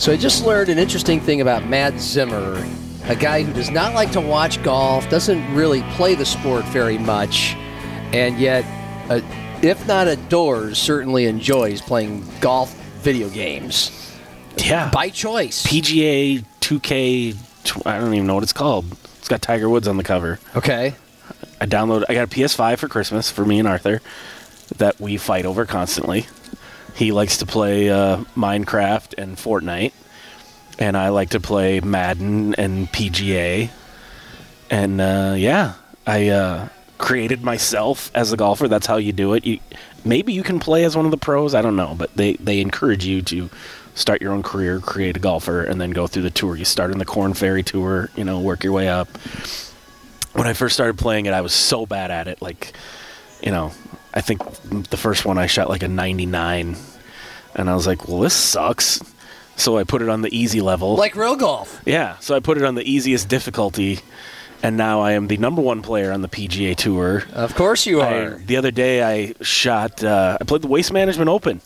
[0.00, 2.66] So I just learned an interesting thing about Matt Zimmer,
[3.04, 6.96] a guy who does not like to watch golf, doesn't really play the sport very
[6.96, 7.54] much,
[8.14, 8.64] and yet,
[9.10, 9.20] uh,
[9.60, 13.90] if not adores, certainly enjoys playing golf video games
[14.56, 14.88] Yeah.
[14.90, 15.66] by choice.
[15.66, 17.36] PGA 2K,
[17.84, 18.86] I don't even know what it's called.
[19.18, 20.40] It's got Tiger Woods on the cover.
[20.56, 20.94] Okay.
[21.60, 22.04] I downloaded.
[22.08, 24.00] I got a PS5 for Christmas for me and Arthur
[24.78, 26.26] that we fight over constantly.
[26.94, 29.92] He likes to play uh, Minecraft and Fortnite,
[30.78, 33.70] and I like to play Madden and PGA.
[34.70, 35.74] And uh, yeah,
[36.06, 38.68] I uh, created myself as a golfer.
[38.68, 39.44] That's how you do it.
[39.46, 39.58] You,
[40.04, 41.54] maybe you can play as one of the pros.
[41.54, 43.50] I don't know, but they they encourage you to
[43.94, 46.56] start your own career, create a golfer, and then go through the tour.
[46.56, 49.08] You start in the Corn Ferry Tour, you know, work your way up
[50.32, 52.40] when I first started playing it, I was so bad at it.
[52.40, 52.72] Like,
[53.42, 53.72] you know,
[54.12, 54.42] I think
[54.90, 56.76] the first one I shot like a 99,
[57.54, 59.00] and I was like, well, this sucks.
[59.56, 60.96] So I put it on the easy level.
[60.96, 61.82] Like real golf.
[61.84, 64.00] yeah, so I put it on the easiest difficulty,
[64.62, 67.24] and now I am the number one player on the PGA Tour.
[67.32, 68.30] Of course you I, are.
[68.38, 70.02] the other day, I shot.
[70.02, 71.60] Uh, I played the Waste Management Open,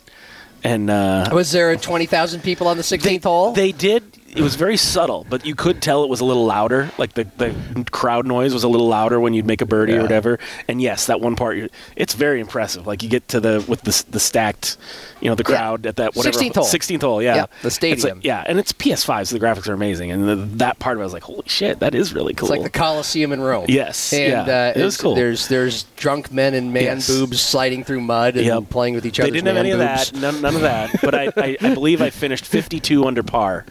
[0.65, 3.53] and uh, Was there 20,000 people on the 16th hole?
[3.53, 4.03] they did.
[4.35, 6.91] It was very subtle, but you could tell it was a little louder.
[6.99, 7.55] Like the, the
[7.91, 10.01] crowd noise was a little louder when you'd make a birdie Yeah.
[10.01, 10.39] or whatever.
[10.69, 12.87] And yes, that one part, it's very impressive.
[12.87, 14.77] Like you get to the with the the stacked,
[15.21, 15.57] you know, the Yeah.
[15.57, 16.65] crowd at that whatever 16th hole.
[16.65, 18.21] 16th hole, yeah, Yeah, the It's like- stadium.
[18.25, 20.11] yeah, and it's PS5, so the graphics are amazing.
[20.11, 22.49] And the, that part of it, I was like, holy shit, that is really cool.
[22.49, 23.67] It's like the Coliseum in Rome.
[23.69, 24.73] Yes, and yeah.
[24.75, 25.15] uh, It was cool.
[25.15, 27.07] There's there's drunk men and man Yes.
[27.09, 28.69] boobs sliding through mud and Yep.
[28.71, 29.29] playing with each other.
[29.31, 30.91] They didn't have any of that, none, none of that.
[31.01, 33.65] But I, I, I believe I finished 52 under par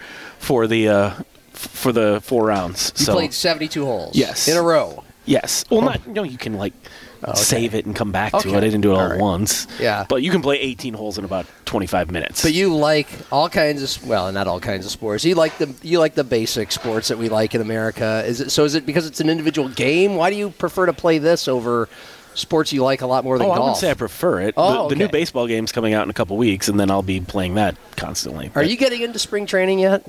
[0.43, 1.11] for the uh,
[1.51, 2.91] for the four rounds.
[2.97, 4.15] You so played 72 holes.
[4.15, 4.47] Yes.
[4.47, 5.03] in a row.
[5.25, 5.63] Yes.
[5.69, 6.73] Well, not you know you can like
[7.35, 8.49] save it and come back to Okay.
[8.51, 8.57] it.
[8.57, 9.65] I didn't do it all, All at once.
[9.79, 10.05] Yeah.
[10.09, 12.41] But you can play 18 holes in about 25 minutes.
[12.43, 15.23] But you like all kinds of well, not all kinds of sports.
[15.23, 18.23] You like the you like the basic sports that we like in America.
[18.25, 18.65] Is it so?
[18.65, 20.15] Is it because it's an individual game?
[20.17, 21.87] Why do you prefer to play this over
[22.35, 24.53] sports you like a lot more than oh, I wouldn't say I prefer it.
[24.57, 27.01] Oh, the, the new baseball game's coming out in a couple weeks, and then I'll
[27.01, 28.47] be playing that constantly.
[28.47, 30.03] Are But- you getting into spring training yet?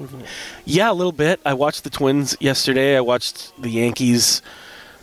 [0.65, 1.41] Yeah, a little bit.
[1.45, 2.97] I watched the Twins yesterday.
[2.97, 4.43] I watched the Yankees,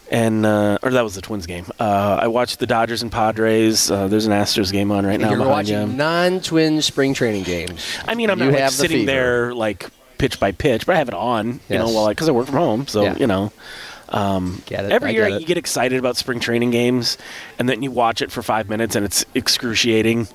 [0.10, 1.66] and uh, or that was the Twins game.
[1.80, 3.90] Uh, I watched the Dodgers and Padres.
[3.90, 5.88] Uh, there's an Astros game on right now You're watching you.
[5.88, 7.86] non-twin spring training games.
[8.08, 11.00] I mean, I'm you not like, the sitting there like pitch by pitch, but I
[11.00, 11.80] have it on, you Yes.
[11.88, 12.88] know, while because I, work from home.
[12.88, 13.16] So Yeah.
[13.18, 13.52] you know,
[14.12, 14.92] Um, get it?
[14.92, 15.42] every I year get it.
[15.42, 17.18] you get excited about spring training games,
[17.58, 20.28] and then you watch it for five minutes, and it's excruciating.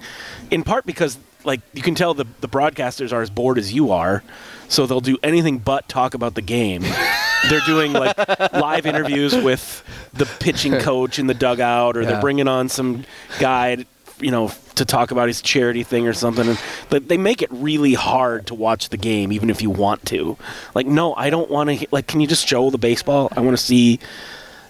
[0.50, 3.92] In part because like you can tell the the broadcasters are as bored as you
[3.92, 4.22] are,
[4.68, 6.82] so they'll do anything but talk about the game.
[7.50, 8.16] they're doing like
[8.54, 9.84] live interviews with
[10.14, 12.12] the pitching coach in the dugout, or Yeah.
[12.12, 13.04] they're bringing on some
[13.38, 13.84] guy,
[14.20, 16.48] you know, to talk about his charity thing or something.
[16.48, 16.60] And
[16.90, 20.36] but they make it really hard to watch the game, even if you want to.
[20.74, 21.86] Like, no, I don't want to.
[21.90, 23.28] Like, can you just show the baseball?
[23.36, 24.00] I want to see,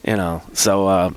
[0.04, 0.42] you know.
[0.52, 0.88] So.
[0.88, 1.10] Uh,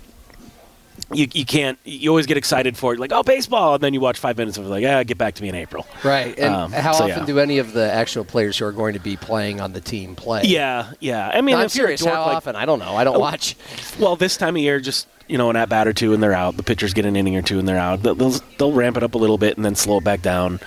[1.11, 3.99] you, you can't you always get excited for it like oh baseball and then you
[3.99, 6.37] watch five minutes of it like yeah get back to me in April Right.
[6.37, 7.25] And Um, how so, often yeah.
[7.25, 10.15] do any of the actual players who are going to be playing on the team
[10.15, 10.43] play?
[10.45, 12.01] yeah yeah I mean No, I'm if serious.
[12.01, 12.55] dork, How like- often?
[12.55, 12.95] I don't know.
[12.95, 13.55] I don't Oh, watch.
[13.99, 16.33] Well, this time of year, just you know, an at bat or two and they're
[16.33, 16.57] out.
[16.57, 18.01] The pitchers get an inning or two and they're out.
[18.03, 20.59] They'll they'll, they'll ramp it up a little bit and then slow it back down.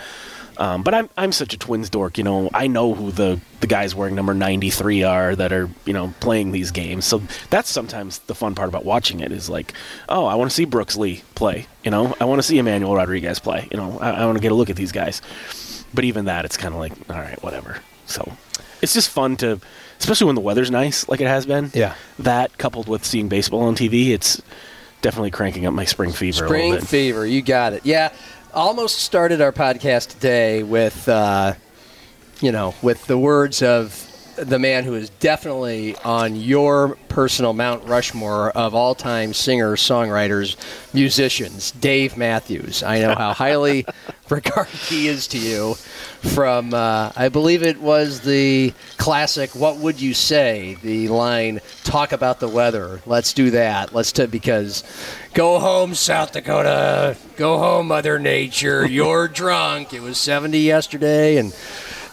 [0.62, 2.48] Um, but I'm I'm such a Twins dork, you know.
[2.54, 6.52] I know who the the guys wearing number 93 are that are you know playing
[6.52, 7.04] these games.
[7.04, 9.72] So that's sometimes the fun part about watching it is like,
[10.08, 11.66] oh, I want to see Brooks Lee play.
[11.82, 13.66] You know, I want to see Emmanuel Rodriguez play.
[13.72, 15.20] You know, I, I want to get a look at these guys.
[15.92, 17.78] But even that, it's kind of like, all right, whatever.
[18.06, 18.32] So
[18.80, 19.60] it's just fun to,
[19.98, 21.70] especially when the weather's nice, like it has been.
[21.74, 21.94] Yeah.
[22.20, 24.40] That coupled with seeing baseball on TV, it's
[25.02, 26.88] definitely cranking up my spring fever a Spring little bit.
[26.88, 27.26] fever.
[27.26, 27.84] You got it.
[27.84, 28.12] Yeah.
[28.54, 31.54] Almost started our podcast today with, uh,
[32.42, 33.94] you know, with the words of
[34.36, 40.56] the man who is definitely on your personal Mount Rushmore of all time singers, songwriters,
[40.94, 42.82] musicians, Dave Matthews.
[42.82, 43.86] I know how highly
[44.28, 50.00] regarded he is to you from, uh, I believe it was the classic What Would
[50.00, 50.76] You Say?
[50.82, 53.00] The line, Talk About the Weather.
[53.04, 53.94] Let's do that.
[53.94, 54.84] Let's do because
[55.34, 57.16] go home, South Dakota.
[57.36, 58.86] Go home, Mother Nature.
[58.86, 59.92] You're drunk.
[59.92, 61.36] It was 70 yesterday.
[61.36, 61.54] And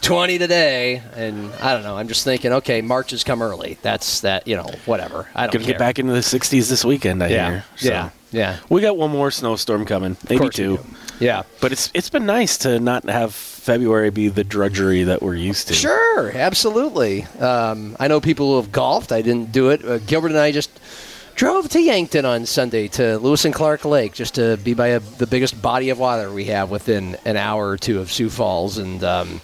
[0.01, 1.97] 20 today, and I don't know.
[1.97, 3.77] I'm just thinking, okay, March has come early.
[3.81, 5.27] That's that, you know, whatever.
[5.35, 5.73] I don't Gonna care.
[5.73, 7.65] get back into the 60s this weekend, I Yeah, hear.
[7.77, 7.87] So.
[7.89, 8.57] yeah, yeah.
[8.69, 10.79] We got one more snowstorm coming, maybe two.
[11.19, 11.43] Yeah.
[11.59, 15.67] But it's it's been nice to not have February be the drudgery that we're used
[15.67, 15.73] to.
[15.73, 17.23] Sure, absolutely.
[17.39, 19.11] Um, I know people who have golfed.
[19.11, 19.83] I didn't do it.
[19.83, 20.69] Uh, Gilbert and I just
[21.35, 24.99] drove to Yankton on Sunday to Lewis and Clark Lake just to be by a,
[24.99, 28.77] the biggest body of water we have within an hour or two of Sioux Falls
[28.77, 29.41] and um,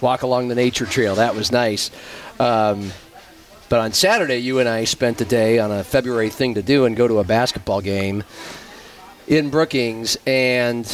[0.00, 1.14] walk along the nature trail.
[1.16, 1.90] That was nice.
[2.38, 2.92] Um,
[3.68, 6.84] but on Saturday, you and I spent the day on a February thing to do
[6.84, 8.22] and go to a basketball game
[9.26, 10.16] in Brookings.
[10.26, 10.86] And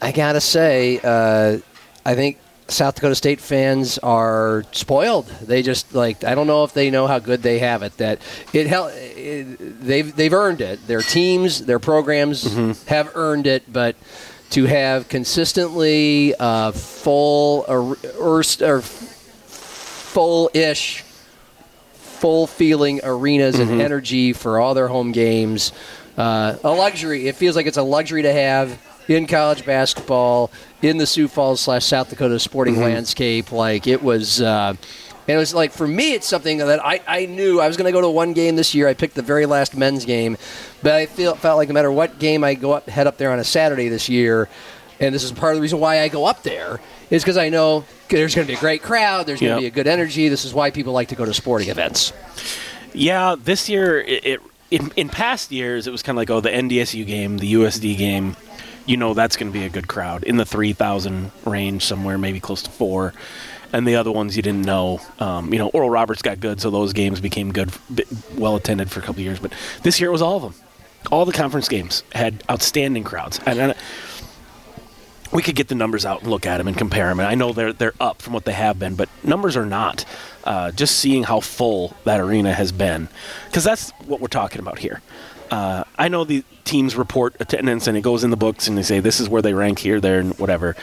[0.00, 1.58] I got to say, uh,
[2.06, 2.38] I think
[2.68, 5.26] South Dakota State fans are spoiled.
[5.42, 7.96] They just like I don't know if they know how good they have it.
[7.98, 8.20] That
[8.52, 10.86] it, hel- it they've they've earned it.
[10.86, 12.44] Their teams, their programs
[12.86, 13.96] have earned it, but
[14.50, 18.82] to have consistently uh, full or, or, or
[20.10, 21.04] full-ish
[21.92, 25.72] full feeling arenas and energy for all their home games.
[26.18, 27.28] Uh, a luxury.
[27.28, 30.50] It feels like it's a luxury to have in college basketball
[30.82, 33.52] in the Sioux Falls slash South Dakota sporting landscape.
[33.52, 34.42] Like it was.
[34.42, 34.74] Uh,
[35.28, 37.86] and it was like for me, it's something that I, I knew I was going
[37.86, 38.88] to go to one game this year.
[38.88, 40.36] I picked the very last men's game,
[40.82, 43.30] but I feel felt like no matter what game I go up head up there
[43.32, 44.48] on a Saturday this year,
[44.98, 46.80] and this is part of the reason why I go up there
[47.10, 49.26] is because I know there's going to be a great crowd.
[49.26, 49.72] There's going to Yep.
[49.74, 50.28] be a good energy.
[50.28, 52.12] This is why people like to go to sporting events.
[52.92, 54.40] Yeah, this year, it, it
[54.70, 57.96] in, in past years, it was kind of like, oh, the NDSU game, the USD
[57.96, 58.36] game,
[58.86, 62.40] you know that's going to be a good crowd in the 3,000 range somewhere, maybe
[62.40, 63.12] close to four.
[63.72, 65.00] And the other ones you didn't know.
[65.18, 67.70] Um, you know, Oral Roberts got good, so those games became good,
[68.36, 69.38] well attended for a couple years.
[69.38, 69.52] But
[69.82, 70.54] this year it was all of them.
[71.10, 73.40] All the conference games had outstanding crowds.
[73.46, 73.74] And, and
[75.32, 77.20] we could get the numbers out and look at them and compare them.
[77.20, 80.04] And I know they're they're up from what they have been, but numbers are not.
[80.42, 83.08] Uh, just seeing how full that arena has been,
[83.46, 85.02] because that's what we're talking about here.
[85.50, 88.82] Uh, I know the teams report attendance and it goes in the books and they
[88.82, 90.76] say this is where they rank here, there, and whatever.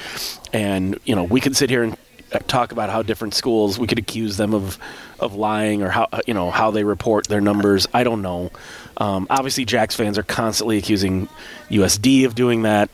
[0.54, 1.98] And you know we could sit here and
[2.48, 4.78] talk about how different schools we could accuse them of
[5.20, 7.88] of lying or how you know how they report their numbers.
[7.94, 8.52] I don't know.
[8.98, 11.28] Um, obviously, Jacks fans are constantly accusing
[11.70, 12.90] USD of doing that.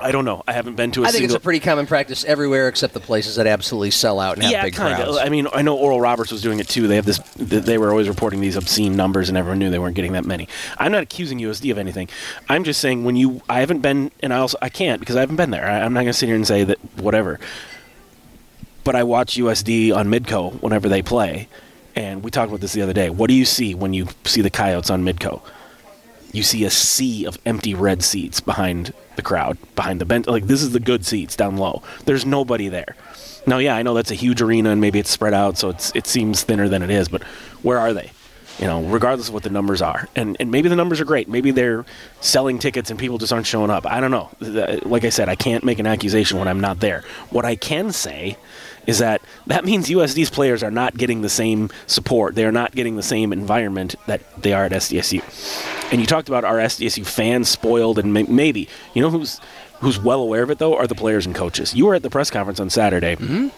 [0.00, 0.44] I don't know.
[0.46, 3.00] I haven't been to a I think it's a pretty common practice everywhere except the
[3.00, 5.16] places that absolutely sell out and have yeah, big kind crowds.
[5.16, 5.24] of.
[5.24, 6.86] I mean, I know Oral Roberts was doing it too.
[6.86, 7.18] They have this.
[7.36, 10.48] They were always reporting these obscene numbers, and everyone knew they weren't getting that many.
[10.78, 12.08] I'm not accusing USD of anything.
[12.48, 15.20] I'm just saying when you, I haven't been, and I also I can't because I
[15.20, 15.66] haven't been there.
[15.66, 17.40] I, I'm not going to sit here and say that whatever.
[18.88, 21.46] But I watch USD on Midco whenever they play,
[21.94, 23.10] and we talked about this the other day.
[23.10, 25.42] What do you see when you see the Coyotes on Midco?
[26.32, 30.26] you see a sea of empty red seats behind the crowd, behind the bench.
[30.26, 31.82] Like this is the good seats down low.
[32.06, 32.96] There's nobody there.
[33.46, 35.92] Now, yeah, I know that's a huge arena and maybe it's spread out, so it's
[35.94, 37.08] it seems thinner than it is.
[37.08, 37.24] But
[37.62, 38.10] where are they?
[38.58, 41.28] You know, regardless of what the numbers are, and and maybe the numbers are great.
[41.28, 41.84] Maybe they're
[42.22, 43.84] selling tickets and people just aren't showing up.
[43.84, 44.30] I don't know.
[44.88, 47.04] Like I said, I can't make an accusation when I'm not there.
[47.28, 48.38] What I can say
[48.86, 52.34] is that that means USD's players are not getting the same support.
[52.34, 55.22] They are not getting the same environment that they are at SDSU.
[55.92, 59.40] And you talked about our SDSU fans spoiled, and may- maybe you know who's
[59.80, 61.74] who's well aware of it though are the players and coaches.
[61.74, 63.16] You were at the press conference on Saturday.
[63.16, 63.48] Mm-hmm.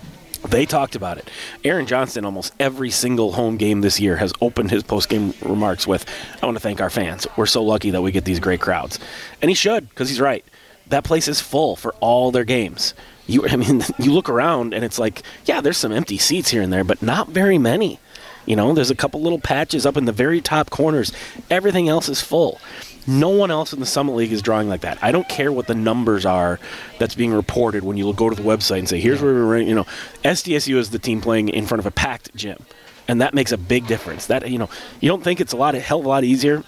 [0.49, 1.29] They talked about it.
[1.65, 6.07] Aaron Johnston, almost every single home game this year, has opened his post-game remarks with,
[6.43, 7.27] "I want to thank our fans.
[7.37, 8.99] We're so lucky that we get these great crowds,"
[9.43, 10.45] and he should because he's right.
[10.91, 12.95] That place is full for all their games.
[13.27, 16.63] You, I mean, you look around and it's like, yeah, there's some empty seats here
[16.63, 17.99] and there, but not very many.
[18.47, 21.13] You know, there's a couple little patches up in the very top corners.
[21.51, 22.61] Everything else is full.
[23.07, 24.99] No one else in the Summit League is drawing like that.
[25.03, 26.59] I don't care what the numbers are
[26.99, 29.59] that's being reported when you go to the website and say, here's where we're.
[29.59, 29.87] You know,
[30.25, 32.65] SDSU is the team playing in front of a packed gym.
[33.09, 34.27] And that makes a big difference.
[34.27, 34.69] That, you know,
[35.01, 36.63] you don't think it's a lot, a hell of a lot easier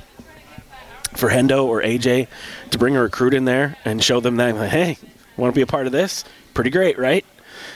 [1.14, 2.28] for Hendo or AJ
[2.70, 4.98] to bring a recruit in there and show them that, hey,
[5.36, 6.24] want to be a part of this?
[6.54, 7.24] Pretty great, right?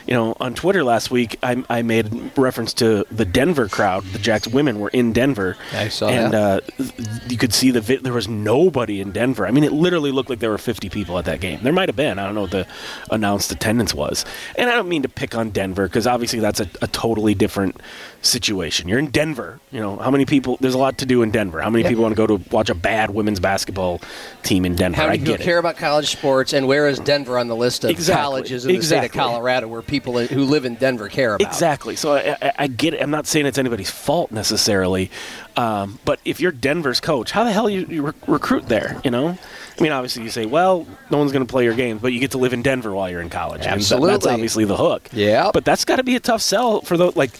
[0.07, 4.05] You know, on Twitter last week, I, I made reference to the Denver crowd.
[4.05, 5.57] The Jacks women were in Denver.
[5.73, 6.63] I saw and, that.
[6.79, 6.85] uh,
[7.29, 9.47] you could see the vi- there was nobody in Denver.
[9.47, 11.61] I mean, it literally looked like there were 50 people at that game.
[11.63, 12.19] There might have been.
[12.19, 12.67] I don't know what the
[13.11, 14.25] announced attendance was.
[14.57, 17.81] And I don't mean to pick on Denver because obviously that's a, a totally different
[18.23, 18.89] situation.
[18.89, 19.61] You're in Denver.
[19.71, 20.57] You know, how many people?
[20.61, 21.61] There's a lot to do in Denver.
[21.61, 21.91] How many Yeah.
[21.91, 24.01] people want to go to watch a bad women's basketball
[24.43, 24.97] team in Denver?
[24.97, 27.85] How I many people care about college sports, and where is Denver on the list
[27.85, 28.23] of Exactly.
[28.23, 29.19] colleges in the state of Exactly.
[29.21, 31.47] Colorado, where people who live in Denver care about.
[31.47, 31.97] Exactly.
[31.97, 33.03] So I, I, I get it.
[33.03, 35.11] I'm not saying it's anybody's fault necessarily,
[35.57, 39.01] um, but if you're Denver's coach, how the hell you, you rec- recruit there?
[39.05, 39.39] You know,
[39.79, 42.21] I mean, obviously you say, well, no one's going to play your games, but you
[42.21, 43.67] get to live in Denver while you're in college.
[43.67, 45.09] And that- that's obviously the hook.
[45.13, 45.51] Yeah.
[45.53, 47.31] But that's got to be a tough sell for the like.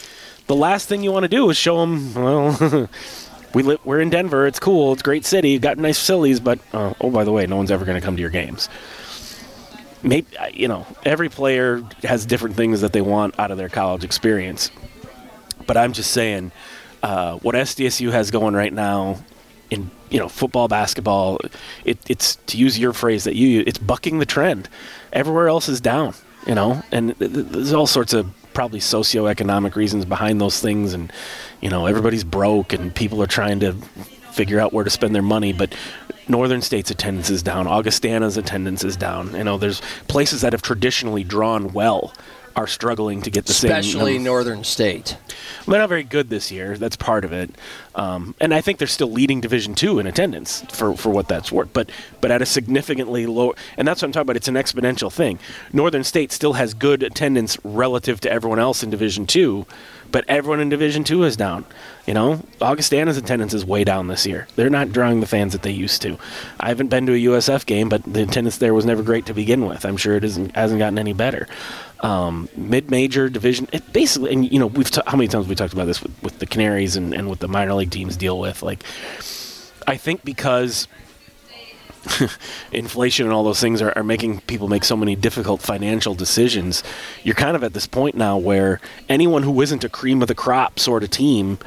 [0.47, 2.89] The last thing you want to do is show them, well,
[3.55, 4.47] we live, we're in Denver.
[4.47, 4.93] It's cool.
[4.93, 5.59] It's a great city.
[5.59, 8.15] Got nice facilities, but uh, oh, by the way, no one's ever going to come
[8.15, 8.69] to your games.
[10.07, 14.05] Maybe you know every player has different things that they want out of their college
[14.05, 14.71] experience.
[15.67, 16.53] But I'm just saying,
[17.03, 19.19] uh, what SDSU has going right now
[19.69, 21.41] in you know football, basketball,
[21.85, 24.69] it, it's to use your phrase that you it's bucking the trend.
[25.13, 26.15] Everywhere else is down,
[26.47, 30.95] you know, and th- th- there's all sorts of probably socioeconomic reasons behind those things,
[30.95, 31.13] and
[31.61, 33.73] you know everybody's broke and people are trying to
[34.31, 35.75] figure out where to spend their money, but.
[36.29, 37.67] Northern State's attendance is down.
[37.67, 39.35] Augustana's attendance is down.
[39.35, 42.13] You know, there's places that have traditionally drawn well
[42.57, 43.71] are struggling to get the same.
[43.71, 45.19] especially Northern State.
[45.69, 46.79] they're not very good this year.
[46.79, 47.51] That's part of it,
[47.95, 51.53] um, and I think they're still leading Division Two in attendance for, for what that's
[51.53, 51.69] worth.
[51.75, 51.91] But
[52.23, 54.37] but at a significantly lower, and that's what I'm talking about.
[54.37, 55.39] It's an exponential thing.
[55.75, 59.67] Northern State still has good attendance relative to everyone else in Division Two,
[60.11, 61.65] but everyone in Division Two is down.
[62.07, 64.47] You know, Augustana's attendance is way down this year.
[64.57, 66.19] They're not drawing the fans that they used to.
[66.61, 69.35] I haven't been to a USF game, but the attendance there was never great to
[69.35, 69.85] begin with.
[69.85, 71.49] I'm sure it isn't hasn't gotten any better
[72.01, 73.69] um, mid-major division.
[73.73, 76.39] It basically, and you know, we've how many times we talked about this with, with
[76.39, 78.63] the Canaries and, and what the minor league teams deal with.
[78.63, 78.83] Like,
[79.87, 80.89] I think because
[82.73, 86.83] inflation and all those things are, are making people make so many difficult financial decisions,
[87.23, 90.35] you're kind of at this point now where anyone who isn't a cream of the
[90.35, 91.59] crop sort of team.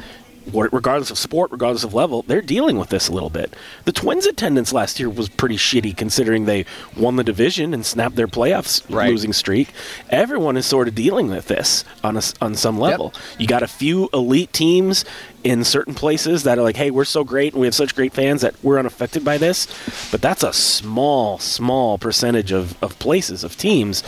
[0.51, 3.53] Regardless of sport, regardless of level, they're dealing with this a little bit.
[3.85, 6.65] The Twins' attendance last year was pretty shitty, considering they
[6.97, 9.11] won the division and snapped their playoffs Right.
[9.11, 9.69] losing streak.
[10.09, 13.13] Everyone is sort of dealing with this on a on some level.
[13.37, 15.05] You got a few elite teams
[15.43, 18.13] in certain places that are like, "Hey, we're so great and we have such great
[18.13, 19.67] fans that we're unaffected by this,"
[20.11, 24.03] but that's a small, small percentage of, of places of teams.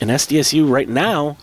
[0.00, 1.36] In SDSU right now,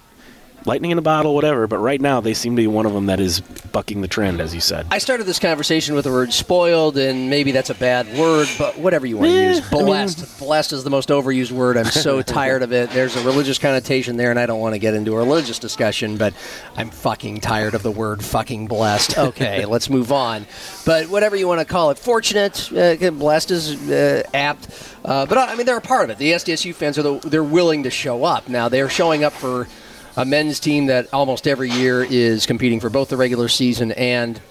[0.67, 1.65] lightning in a bottle, whatever.
[1.65, 3.39] But right now, they seem to be one of them that is
[3.71, 4.85] bucking the trend, as you said.
[4.91, 8.77] I started this conversation with the word spoiled, and maybe that's a bad word, but
[8.77, 9.73] whatever you want to Eh, use.
[9.73, 10.39] I mean- Blessed.
[10.39, 11.77] Blessed is the most overused word.
[11.77, 12.89] I'm so tired of it.
[12.91, 16.17] There's a religious connotation there, and I don't want to get into a religious discussion,
[16.17, 16.33] but
[16.75, 19.17] I'm fucking tired of the word fucking blessed.
[19.27, 20.45] Okay, let's move on.
[20.85, 24.67] But whatever you want to call it, fortunate, uh, blessed is uh, apt.
[25.03, 26.17] Uh, but I mean, they're a part of it.
[26.17, 28.47] The SDSU fans are the, they're willing to show up.
[28.47, 29.67] Now they're showing up for
[30.17, 34.41] a men's team that almost every year is competing for both the regular season and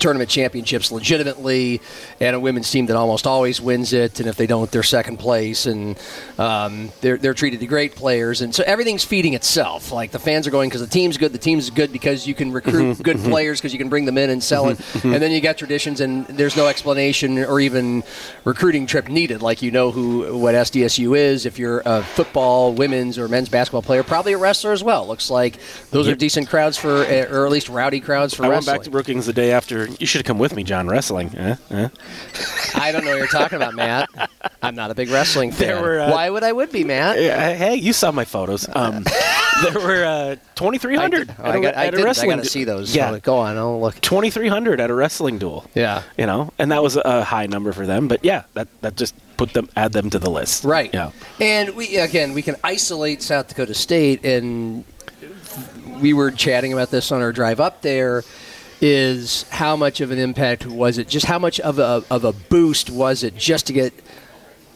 [0.00, 1.80] tournament championships legitimately,
[2.20, 4.20] and a women's team that almost always wins it.
[4.20, 5.98] And if they don't, they're second place, and
[6.38, 9.92] um, they're they're treated to great players, and so everything's feeding itself.
[9.92, 11.32] Like the fans are going because the team's good.
[11.32, 14.30] The team's good because you can recruit good players because you can bring them in
[14.30, 18.02] and sell it, and then you got traditions, and there's no explanation or even
[18.44, 19.42] recruiting trip needed.
[19.42, 21.46] Like you know who what SDSU is.
[21.46, 25.06] If you're a football, women's, or men's basketball player, probably a wrestler as well.
[25.06, 25.58] Looks like
[25.90, 28.82] those are decent crowds for, uh, or at least rowdy crowds for I went back
[28.82, 29.88] to Brookings the day after.
[29.98, 30.88] You should have come with me, John.
[30.88, 31.34] Wrestling.
[31.36, 31.56] Eh?
[31.70, 31.88] Eh?
[32.74, 34.08] I don't know what you're talking about, Matt.
[34.62, 35.82] I'm not a big wrestling fan.
[35.82, 37.20] Were, uh, Why would I would be, Matt?
[37.20, 38.68] Yeah, Hey, you saw my photos.
[38.74, 39.04] Um,
[39.62, 42.94] there were uh, 2,300 Oh, got, I, at a did, I got to see those.
[42.94, 43.56] Yeah, So go on.
[43.56, 44.00] I'll look.
[44.00, 45.68] 2,300 at a wrestling duel.
[45.74, 46.02] Yeah.
[46.16, 48.08] You know, and that was a high number for them.
[48.08, 50.64] But yeah, that that just put them add them to the list.
[50.64, 50.92] Right.
[50.92, 51.12] Yeah.
[51.40, 54.84] And we again we can isolate South Dakota State, and
[56.00, 58.22] we were chatting about this on our drive up there.
[58.80, 61.08] Is how much of an impact was it?
[61.08, 63.92] Just how much of a of a boost was it just to get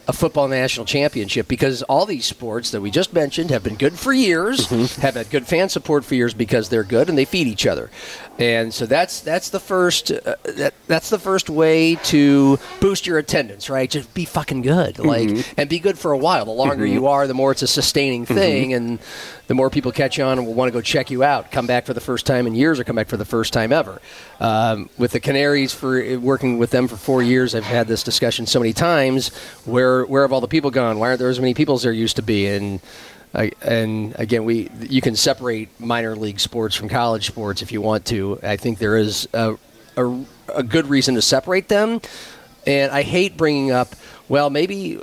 [0.07, 1.47] a football national championship?
[1.47, 5.01] Because all these sports that we just mentioned have been good for years, mm-hmm.
[5.01, 7.89] have had good fan support for years because they're good and they feed each other.
[8.37, 13.17] And so that's that's the first uh, that that's the first way to boost your
[13.17, 13.89] attendance, right?
[13.89, 16.43] Just be fucking good, like, and be good for a while.
[16.43, 18.99] The longer you are, the more it's a sustaining thing, and
[19.47, 21.85] the more people catch on and will want to go check you out, come back
[21.85, 24.01] for the first time in years, or come back for the first time ever.
[24.41, 28.47] Um, with the Canaries, for working with them for four years, I've had this discussion
[28.47, 29.29] so many times.
[29.63, 30.99] Where where have all the people gone?
[30.99, 32.47] Why aren't there as many people as there used to be?
[32.47, 32.81] And
[33.61, 38.05] and again, we you can separate minor league sports from college sports if you want
[38.07, 38.39] to.
[38.43, 39.57] I think there is a,
[39.97, 40.19] a,
[40.55, 42.01] a good reason to separate them.
[42.67, 43.95] And I hate bringing up,
[44.27, 44.99] well, maybe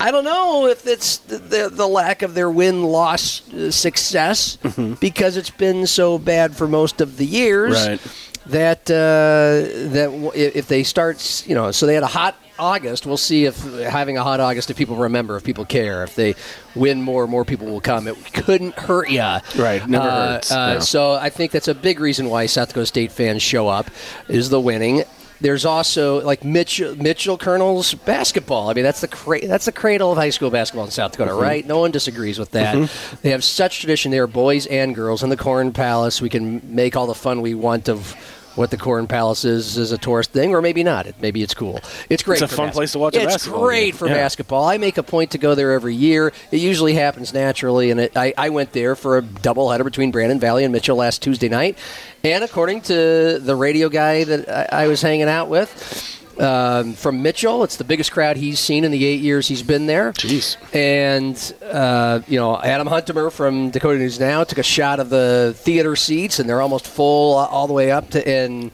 [0.00, 4.56] I don't know if it's the, the, the lack of their win loss uh, success
[5.00, 8.00] because it's been so bad for most of the years Right.
[8.46, 13.06] that uh, that w- if they start, you know, so they had a hot August.
[13.06, 16.34] We'll see if having a hot August, if people remember, if people care, if they
[16.74, 18.06] win more, more people will come.
[18.08, 19.20] It couldn't hurt you.
[19.20, 20.78] Right, never Uh, hurts, uh, yeah.
[20.80, 23.90] So I think that's a big reason why South Dakota State fans show up
[24.28, 25.04] is the winning.
[25.40, 28.70] There's also like Mitchell, Mitchell Kernels basketball.
[28.70, 31.32] I mean, that's the cra- that's the cradle of high school basketball in South Dakota,
[31.32, 31.42] Mm-hmm.
[31.42, 31.66] right?
[31.66, 32.88] No one disagrees with that.
[33.20, 36.22] They have such tradition there, boys and girls, in the Corn Palace.
[36.22, 38.14] We can make all the fun we want of
[38.56, 41.06] what the Corn Palace is is a tourist thing, or maybe not.
[41.06, 41.80] It maybe it's cool.
[42.08, 42.40] It's great.
[42.40, 43.94] It's a for fun bas- place to watch a It's basketball great game.
[43.94, 44.14] for Yeah.
[44.14, 44.64] basketball.
[44.64, 46.32] I make a point to go there every year.
[46.50, 50.38] It usually happens naturally, and it, I, I went there for a doubleheader between Brandon
[50.38, 51.76] Valley and Mitchell last Tuesday night.
[52.22, 57.22] And according to the radio guy that I, I was hanging out with um, from
[57.22, 60.12] Mitchell, it's the biggest crowd he's seen in the eight years he's been there.
[60.12, 60.56] Jeez.
[60.74, 61.36] And
[61.70, 65.96] uh, you know, Adam Huntemer from Dakota News Now took a shot of the theater
[65.96, 68.70] seats, and they're almost full all the way up to and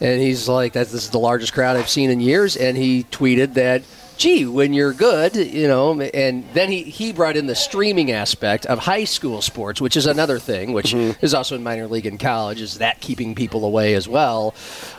[0.00, 3.54] and he's like, this is the largest crowd I've seen in years." And he tweeted
[3.54, 3.82] that.
[4.16, 8.64] Gee, when you're good, you know, and then he, he brought in the streaming aspect
[8.66, 11.24] of high school sports, which is another thing, which mm-hmm.
[11.24, 12.60] is also in minor league and college.
[12.60, 14.54] Is that keeping people away as well?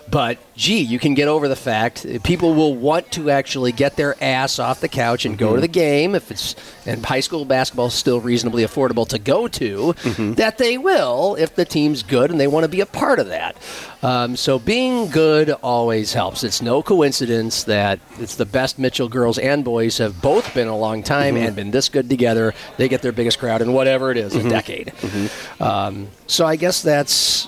[0.09, 4.15] But gee, you can get over the fact people will want to actually get their
[4.23, 5.61] ass off the couch and go to mm-hmm.
[5.61, 6.55] the game if it's
[6.85, 9.93] and high school basketball is still reasonably affordable to go to.
[9.93, 10.33] Mm-hmm.
[10.33, 13.27] That they will if the team's good and they want to be a part of
[13.27, 13.57] that.
[14.01, 16.43] Um, so being good always helps.
[16.43, 20.77] It's no coincidence that it's the best Mitchell girls and boys have both been a
[20.77, 21.45] long time mm-hmm.
[21.45, 22.53] and been this good together.
[22.77, 24.49] They get their biggest crowd in whatever it is, a mm-hmm.
[24.49, 24.87] decade.
[24.87, 25.63] Mm-hmm.
[25.63, 27.47] Um, so I guess that's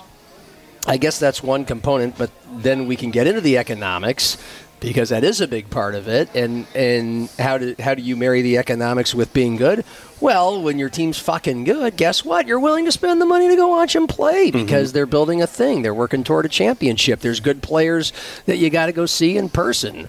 [0.86, 4.38] I guess that's one component, but then we can get into the economics
[4.80, 6.34] because that is a big part of it.
[6.34, 9.84] And and how do how do you marry the economics with being good?
[10.20, 12.46] Well, when your team's fucking good, guess what?
[12.46, 15.46] You're willing to spend the money to go watch them play because they're building a
[15.46, 15.82] thing.
[15.82, 17.20] They're working toward a championship.
[17.20, 18.12] There's good players
[18.46, 20.08] that you got to go see in person.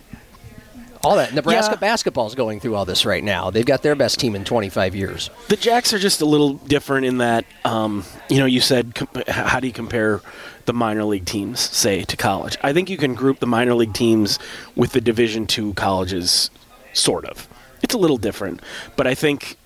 [1.03, 1.79] All that Nebraska Yeah.
[1.79, 3.49] basketball is going through all this right now.
[3.49, 5.29] They've got their best team in 25 years.
[5.47, 9.07] The Jacks are just a little different in that, um, you know, you said com-
[9.27, 10.21] how do you compare
[10.65, 12.57] the minor league teams, say, to college?
[12.61, 14.37] I think you can group the minor league teams
[14.75, 16.49] with the Division two colleges,
[16.93, 17.47] sort of.
[17.81, 18.61] It's a little different,
[18.95, 19.57] but I think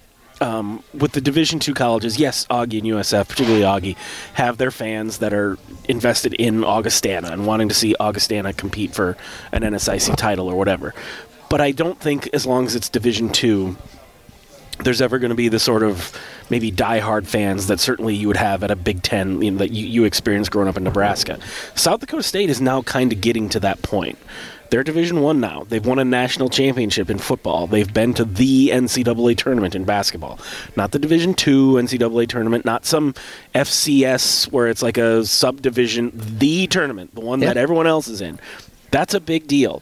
[0.41, 3.95] um, with the Division two colleges, yes, Augie and USF, particularly Augie,
[4.33, 9.17] have their fans that are invested in Augustana and wanting to see Augustana compete for
[9.51, 10.93] an NSIC title or whatever.
[11.49, 13.77] But I don't think as long as it's Division two,
[14.79, 16.11] there's ever going to be the sort of
[16.49, 19.71] maybe diehard fans that certainly you would have at a Big Ten you know, that
[19.71, 21.39] you, you experienced growing up in Nebraska.
[21.75, 24.17] South Dakota State is now kind of getting to that point.
[24.69, 25.63] They're Division One now.
[25.67, 27.67] They've won a national championship in football.
[27.67, 30.39] They've been to the NCAA tournament in basketball,
[30.75, 33.13] not the Division Two NCAA tournament, not some
[33.53, 36.11] FCS where it's like a subdivision.
[36.15, 37.47] The tournament, the one Yeah.
[37.53, 38.39] that everyone else is in.
[38.91, 39.81] That's a big deal.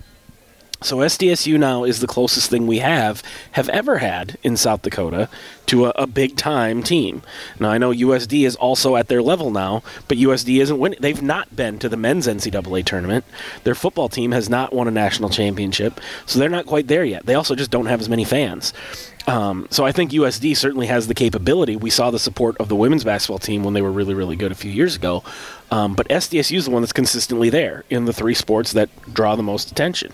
[0.83, 5.29] So SDSU now is the closest thing we have have ever had in South Dakota
[5.67, 7.21] to a, a big time team.
[7.57, 10.99] Now I know USD is also at their level now, but USD isn't winning.
[10.99, 13.23] They've not been to the men's NCAA tournament.
[13.63, 17.25] Their football team has not won a national championship, so they're not quite there yet.
[17.25, 18.73] They also just don't have as many fans.
[19.25, 21.77] Um, so I think USD certainly has the capability.
[21.77, 24.51] We saw the support of the women's basketball team when they were really, really good
[24.51, 25.23] a few years ago.
[25.71, 29.37] Um, but SDSU is the one that's consistently there in the three sports that draw
[29.37, 30.11] the most attention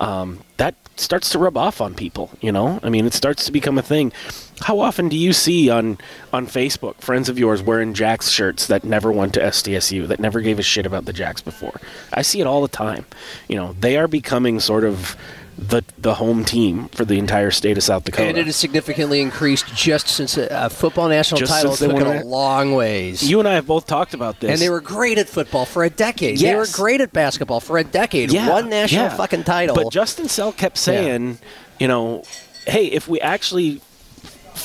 [0.00, 2.30] um, that starts to rub off on people.
[2.40, 4.12] You know, I mean, it starts to become a thing.
[4.60, 5.98] How often do you see on
[6.32, 10.40] on Facebook friends of yours wearing Jacks shirts that never went to SDSU, that never
[10.40, 11.80] gave a shit about the Jacks before?
[12.12, 13.06] I see it all the time.
[13.48, 15.16] You know, they are becoming sort of
[15.60, 18.28] the the home team for the entire state of South Dakota.
[18.30, 22.22] And it has significantly increased just since a, a football national Just title took it
[22.22, 23.28] a long ways.
[23.28, 25.84] you and I have both talked about this, and they were great at football for
[25.84, 26.38] a decade.
[26.38, 28.32] They were great at basketball for a decade.
[28.32, 29.16] One national yeah.
[29.16, 29.74] fucking title.
[29.76, 31.38] But Justin Sell kept saying,
[31.78, 32.24] you know,
[32.66, 33.82] hey, if we actually,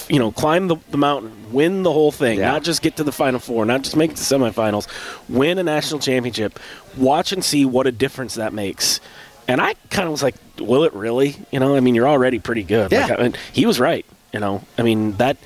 [0.07, 2.51] you know, climb the, the mountain, win the whole thing, Yeah.
[2.51, 4.87] not just get to the Final Four, not just make it to semifinals,
[5.27, 6.57] win a national championship,
[6.95, 9.01] watch and see what a difference that makes.
[9.47, 11.35] And I kind of was like, will it really?
[11.51, 12.91] You know, I mean, you're already pretty good.
[12.91, 13.15] Like, Yeah.
[13.17, 14.05] I mean, he was right.
[14.33, 15.37] You know, I mean that.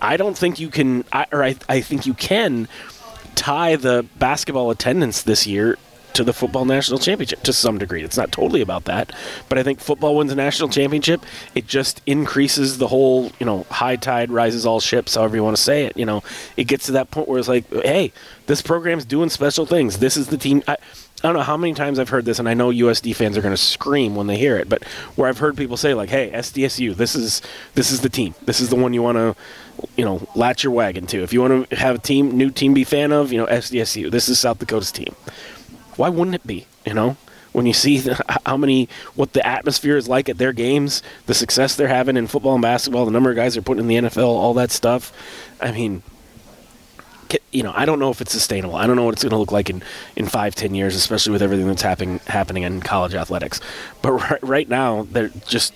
[0.00, 2.68] I don't think you can, I, or I, I think you can
[3.34, 5.76] tie the basketball attendance this year
[6.12, 8.02] to the football national championship to some degree.
[8.04, 9.12] It's not totally about that,
[9.48, 11.24] but I think football wins a national championship.
[11.54, 15.56] It just increases the whole, you know, high tide rises all ships, however you want
[15.56, 15.96] to say it.
[15.96, 16.22] You know,
[16.56, 18.12] it gets to that point where it's like, hey,
[18.46, 19.98] this program's doing special things.
[19.98, 20.62] This is the team.
[20.68, 20.76] I,
[21.22, 23.40] I don't know how many times I've heard this, and I know USD fans are
[23.40, 24.68] going to scream when they hear it.
[24.68, 24.84] But
[25.16, 27.42] where I've heard people say like, "Hey, SDSU, this is
[27.74, 28.36] this is the team.
[28.44, 29.34] This is the one you want to,
[29.96, 31.22] you know, latch your wagon to.
[31.22, 34.10] If you want to have a team, new team, be fan of, you know, SDSU.
[34.10, 35.14] This is South Dakota's team.
[35.96, 36.66] Why wouldn't it be?
[36.86, 37.16] You know,
[37.50, 41.34] when you see the, how many what the atmosphere is like at their games, the
[41.34, 44.08] success they're having in football and basketball, the number of guys they're putting in the
[44.08, 45.12] NFL, all that stuff.
[45.60, 46.04] I mean,
[47.52, 48.76] you know, I don't know if it's sustainable.
[48.76, 49.82] I don't know what it's going to look like in,
[50.16, 53.60] in five, ten years, especially with everything that's happening happening in college athletics.
[54.02, 55.72] But right, right now, they're just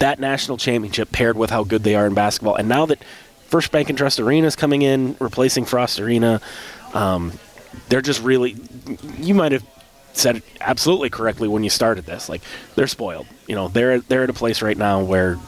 [0.00, 3.02] that national championship paired with how good they are in basketball, and now that
[3.46, 6.40] First Bank and Trust Arena is coming in, replacing Frost Arena,
[6.92, 7.32] um,
[7.88, 8.56] they're just really.
[9.18, 9.64] You might have
[10.12, 12.28] said it absolutely correctly when you started this.
[12.28, 12.42] Like
[12.74, 13.26] they're spoiled.
[13.46, 15.38] You know, they're they're at a place right now where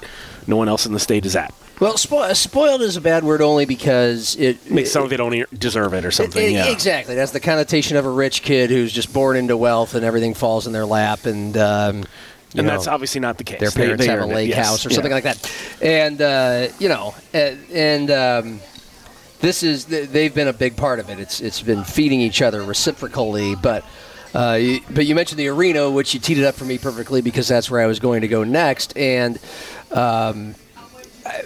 [0.46, 1.52] no one else in the state is at.
[1.78, 5.34] Well, spo- spoiled is a bad word only because it Makes some of it don't
[5.34, 6.42] e- deserve it or something.
[6.42, 7.14] it- yeah, Exactly.
[7.14, 10.66] That's the connotation of a rich kid who's just born into wealth and everything falls
[10.66, 11.56] in their lap and.
[11.56, 12.04] Um,
[12.54, 13.60] and know, that's obviously not the case.
[13.60, 14.66] their parents they have a it, lake yes.
[14.66, 14.94] house or Yeah.
[14.94, 15.52] something like that.
[15.82, 18.60] And uh, you know, and, um,
[19.40, 21.18] this is they've been a big part of it.
[21.18, 23.84] It's it's been feeding each other reciprocally, but.
[24.34, 27.22] Uh, you- but you mentioned the arena, which you teed it up for me perfectly
[27.22, 28.94] because that's where I was going to go next.
[28.96, 29.38] And
[29.90, 30.54] um,
[31.24, 31.44] I-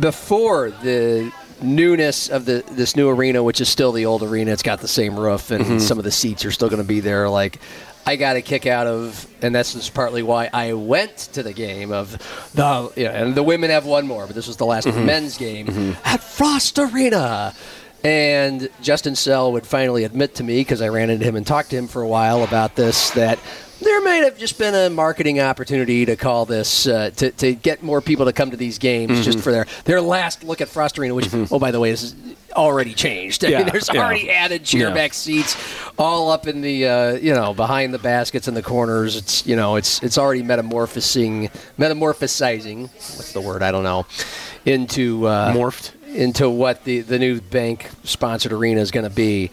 [0.00, 4.62] before the newness of the this new arena, which is still the old arena, it's
[4.62, 5.78] got the same roof, and Mm-hmm.
[5.78, 7.28] some of the seats are still going to be there.
[7.28, 7.58] Like
[8.06, 11.52] I got a kick out of, and that's just partly why I went to the
[11.52, 12.12] game of
[12.54, 12.92] the.
[12.96, 15.06] Yeah, and the women have one more, but this was the last Mm-hmm.
[15.06, 17.54] men's game at Frost Arena.
[18.06, 21.70] And Justin Sell would finally admit to me because I ran into him and talked
[21.70, 23.40] to him for a while about this that
[23.80, 27.82] there might have just been a marketing opportunity to call this uh, to, to get
[27.82, 29.22] more people to come to these games Mm-hmm.
[29.22, 32.14] just for their their last look at Frost Arena, which oh by the way is
[32.54, 33.44] already changed.
[33.44, 34.00] I mean, Yeah, there's yeah.
[34.04, 35.56] already added chairback seats
[35.98, 39.16] all up in the uh, you know behind the baskets in the corners.
[39.16, 42.82] It's you know it's it's already metamorphosing metamorphosizing.
[42.82, 43.64] What's the word?
[43.64, 44.06] I don't know.
[44.64, 45.90] Into uh, Morphed.
[46.16, 49.50] Into what the, the new bank sponsored arena is going to be.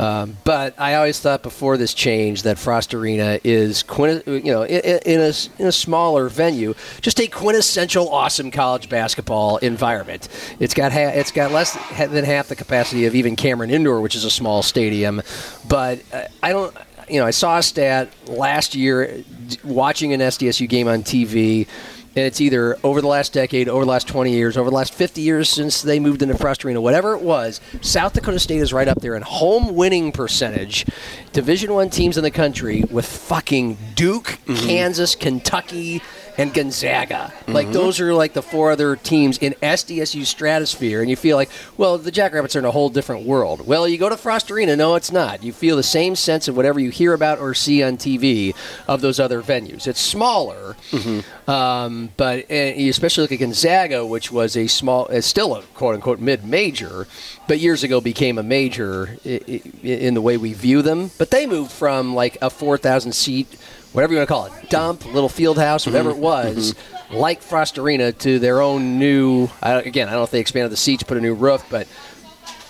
[0.00, 5.00] Um, but I always thought before this change that Frost Arena is you know in,
[5.04, 10.28] in, a, in a smaller venue, just a quintessential awesome college basketball environment.
[10.58, 14.14] It's got ha- it's got less than half the capacity of even Cameron Indoor, which
[14.14, 15.20] is a small stadium.
[15.68, 16.74] But uh, I don't
[17.10, 19.22] you know I saw a stat last year
[19.64, 21.66] watching an SDSU game on TV
[22.16, 24.92] and it's either over the last decade, over the last 20 years, over the last
[24.92, 28.72] 50 years since they moved into Frost Arena, whatever it was, South Dakota State is
[28.72, 30.86] right up there in home winning percentage.
[31.32, 34.66] Division One teams in the country with fucking Duke, mm-hmm.
[34.66, 36.02] Kansas, Kentucky,
[36.38, 37.32] and Gonzaga.
[37.48, 41.50] Like those are like the four other teams in SDSU stratosphere, and you feel like,
[41.76, 43.66] well, the Jackrabbits are in a whole different world.
[43.66, 45.42] Well, you go to Frost Arena, no, it's not.
[45.42, 48.54] You feel the same sense of whatever you hear about or see on TV
[48.88, 49.86] of those other venues.
[49.86, 50.76] It's smaller,
[51.46, 55.62] um, but uh, you especially look at Gonzaga, which was a small, it's still a
[55.74, 57.06] quote unquote mid major,
[57.48, 61.10] but years ago became a major in the way we view them.
[61.18, 63.48] But they moved from like a 4,000 seat,
[63.92, 66.22] whatever you want to call it, dump, little field house, whatever it mm-hmm.
[66.22, 67.16] was, mm-hmm.
[67.16, 69.48] like Frost Arena, to their own new.
[69.62, 71.86] I, again, I don't know if they expanded the seats, put a new roof, but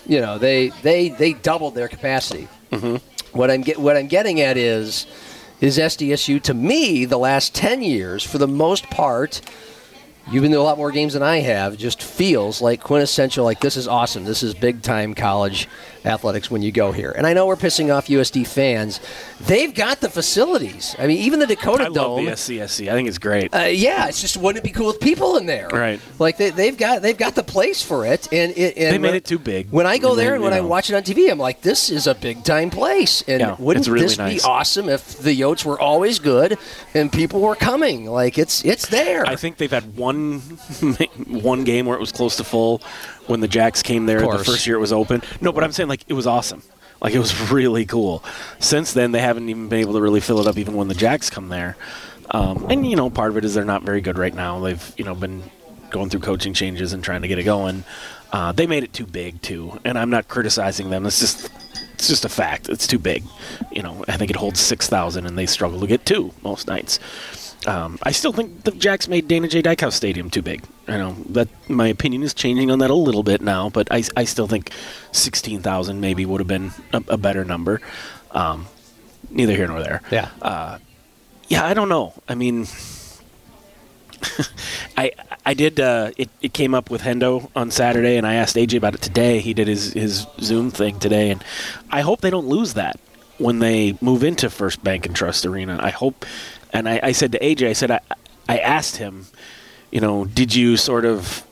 [0.07, 2.49] you know they they they doubled their capacity.
[2.73, 2.97] Mm-hmm.
[3.37, 5.07] What I'm get what I'm getting at is
[5.61, 9.41] is SDSU to me the last ten years for the most part.
[10.31, 11.77] You've been to a lot more games than I have.
[11.77, 13.45] Just feels like quintessential.
[13.45, 14.25] Like this is awesome.
[14.25, 15.69] This is big time college
[16.05, 17.11] athletics when you go here.
[17.17, 19.01] And I know we're pissing off USD fans.
[19.41, 20.95] They've got the facilities.
[20.99, 22.25] I mean, even the Dakota I love Dome.
[22.27, 22.89] the SCSC.
[22.89, 23.55] I think it's great.
[23.55, 25.69] Uh, yeah, it's just wouldn't it be cool with people in there?
[25.69, 26.01] Right.
[26.19, 29.09] Like they, they've got they've got the place for it, and, it, and They made
[29.09, 29.71] when- it too big.
[29.71, 31.91] When I go there and when you I watch it on TV, I'm like, this
[31.91, 34.43] is a big time place, and Yeah, wouldn't it's really this nice.
[34.43, 36.59] be awesome if the Yotes were always good
[36.95, 38.07] and people were coming?
[38.07, 39.27] Like it's it's there.
[39.27, 40.39] I think they've had one
[41.27, 42.83] one game where it was close to full
[43.31, 45.23] when the Jacks came there the first year it was open.
[45.41, 46.63] No, but I'm saying like it was awesome.
[47.01, 48.23] Like it was really cool.
[48.59, 50.95] Since then, they haven't even been able to really fill it up, even when the
[50.95, 51.77] Jacks come there.
[52.33, 54.61] Um, and you know, part of it is they're not very good right now.
[54.61, 55.43] They've you know been
[55.91, 57.85] going through coaching changes and trying to get it going.
[58.33, 61.07] Uh, they made it too big too, and I'm not criticizing them.
[61.07, 61.51] It's just
[61.95, 62.69] it's just a fact.
[62.69, 63.25] It's too big.
[63.73, 66.67] You know, I think it holds six thousand, and they struggle to get two most
[66.69, 67.01] nights.
[67.67, 69.61] Um, I still think the Jacks made Dana J.
[69.61, 70.65] Dykehouse Stadium too big.
[70.89, 74.03] I know that my opinion is changing on that a little bit now, but I,
[74.17, 74.71] I still think
[75.13, 77.81] sixteen thousand maybe would have been a, a better number.
[78.31, 78.67] Um,
[79.31, 80.01] neither here nor there.
[80.11, 80.79] yeah.
[81.49, 82.15] Yeah, I don't know.
[82.29, 82.67] I mean,
[84.97, 85.13] I
[85.45, 85.81] I did.
[85.81, 89.03] Uh, it it came up with Hendo on Saturday, and I asked AJ about it
[89.03, 89.41] today.
[89.41, 91.43] He did his his Zoom thing today, and
[91.91, 93.01] I hope they don't lose that
[93.39, 95.79] when they move into First Bank and Trust Arena.
[95.83, 96.25] I hope,
[96.73, 98.01] and I, I said to AJ, I said I
[98.49, 99.27] I asked him,
[99.91, 101.45] you know, did you sort of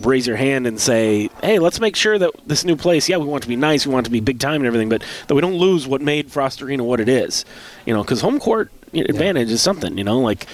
[0.00, 3.26] raise your hand and say, "Hey, let's make sure that this new place, yeah, we
[3.26, 5.34] want to be nice, we want it to be big time and everything, but that
[5.34, 7.44] we don't lose what made Frost Arena what it is."
[7.86, 9.98] You know, because home court advantage is something.
[9.98, 10.46] You know, like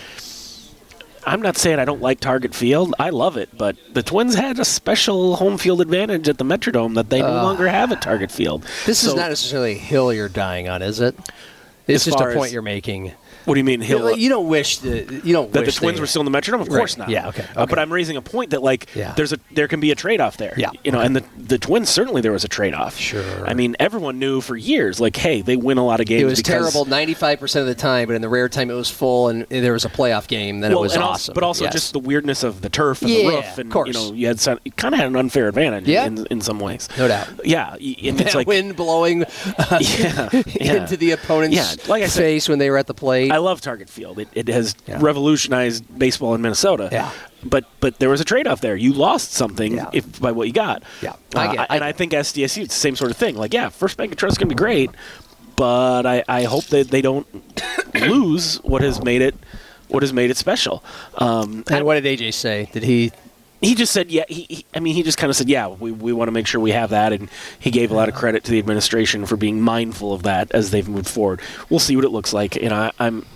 [1.27, 2.95] I'm not saying I don't like Target Field.
[2.99, 6.95] I love it, but the Twins had a special home field advantage at the Metrodome
[6.95, 8.65] that they no longer have at Target Field.
[8.87, 11.15] This is not necessarily a hill you're dying on, is it?
[11.87, 13.13] It's just a point you're making.
[13.45, 14.17] What do you mean, Hill?
[14.17, 16.61] You don't wish the you don't that the Twins were still in the Metrodome?
[16.61, 17.09] Of course not.
[17.09, 19.13] Yeah, okay, Uh, but I'm raising a point that like Yeah.
[19.17, 20.55] there's a there can be a trade off there.
[20.57, 21.07] Yeah, You know, okay.
[21.07, 22.97] and the the Twins certainly there was a trade off.
[22.99, 23.25] Sure.
[23.47, 26.23] I mean, everyone knew for years like, hey, they win a lot of games.
[26.23, 29.29] It was terrible 95% of the time, but in the rare time it was full
[29.29, 31.35] and there was a playoff game, then Well, it was and also- awesome.
[31.35, 31.73] but also Yes.
[31.73, 33.89] just the weirdness of the turf and Yeah, the roof, and of course.
[33.89, 36.07] you know, you had some, you kind of had an unfair advantage Yeah.
[36.07, 36.89] in, in some ways.
[36.99, 37.29] No doubt.
[37.45, 40.29] Yeah, and it's like wind blowing uh, yeah,
[40.61, 40.75] yeah.
[40.75, 43.30] into the opponent's Yeah, like I said- face when they were at the plate.
[43.31, 44.19] I love Target Field.
[44.19, 44.99] It, it has Yeah.
[45.01, 46.89] revolutionized baseball in Minnesota.
[46.93, 47.11] Yeah.
[47.45, 48.77] But but there was a trade off there.
[48.77, 49.91] You lost something Yeah.
[49.93, 50.83] if by what you got.
[51.03, 51.15] Yeah.
[51.35, 51.61] I Uh, get.
[51.71, 53.37] I and I think SDSU it's the same sort of thing.
[53.37, 54.91] Like yeah, First Bank of Trust is going to be great,
[55.57, 57.27] but I, I hope that they don't
[57.95, 59.35] lose what has made it
[59.89, 60.85] what has made it special.
[61.19, 62.69] Um, and what did AJ say?
[62.73, 63.11] Did he?
[63.61, 64.25] He just said, yeah.
[64.29, 65.69] He, he, I mean, he just kind of said, yeah.
[65.69, 68.15] We, we want to make sure we have that, and he gave a lot of
[68.15, 71.41] credit to the administration for being mindful of that as they've moved forward.
[71.69, 73.27] We'll see what it looks like, and I, I'm,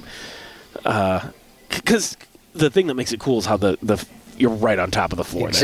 [0.84, 1.30] uh,
[1.68, 2.16] because
[2.54, 4.04] the thing that makes it cool is how the the
[4.36, 5.48] you're right on top of the floor.
[5.50, 5.60] there.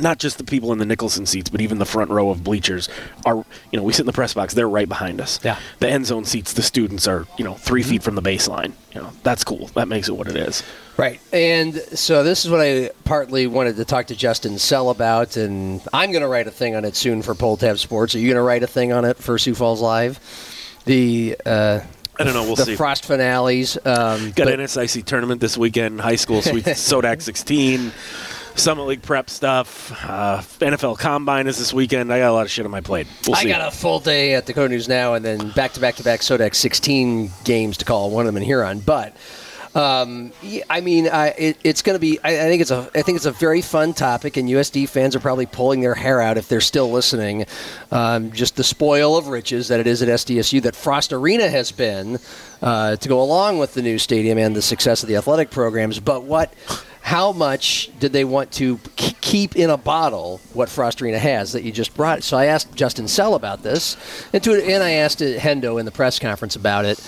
[0.00, 2.88] Not just the people in the Nicholson seats, but even the front row of bleachers
[3.24, 3.36] are.
[3.70, 5.40] You know, we sit in the press box; they're right behind us.
[5.44, 5.58] Yeah.
[5.80, 8.72] The end zone seats, the students are, you know, 3 feet from the baseline.
[8.94, 9.66] You know, that's cool.
[9.74, 10.62] That makes it what it is.
[10.96, 11.20] Right.
[11.32, 15.80] And so this is what I partly wanted to talk to Justin Sell about, and
[15.92, 18.14] I'm going to write a thing on it soon for Pull Tab Sports.
[18.14, 20.18] Are you going to write a thing on it for Sioux Falls Live?
[20.86, 21.80] The uh,
[22.18, 22.42] I don't know.
[22.42, 22.76] We'll the see.
[22.76, 23.76] Frost finales.
[23.84, 27.92] Um, Got an SIC tournament this weekend, high school sweet Sodak 16,
[28.58, 32.12] Summit League prep stuff, uh, NFL Combine is this weekend.
[32.12, 33.06] I got a lot of shit on my plate.
[33.26, 33.48] We'll I see.
[33.48, 36.20] got a full day at Dakota News Now, and then back to back to back
[36.20, 38.10] Sodex 16 games to call.
[38.10, 39.16] One of them in Huron, but.
[39.74, 40.32] Um,
[40.70, 42.18] I mean, I, it, it's going to be.
[42.24, 42.90] I, I think it's a.
[42.94, 46.20] I think it's a very fun topic, and USD fans are probably pulling their hair
[46.20, 47.44] out if they're still listening.
[47.92, 51.70] Um, just the spoil of riches that it is at SDSU that Frost Arena has
[51.70, 52.18] been
[52.62, 56.00] uh, to go along with the new stadium and the success of the athletic programs.
[56.00, 56.52] But what?
[57.00, 61.52] How much did they want to k- keep in a bottle what Frost Arena has
[61.52, 62.22] that you just brought?
[62.22, 63.96] So I asked Justin Sell about this,
[64.32, 67.00] and, to, and I asked Hendo in the press conference about it,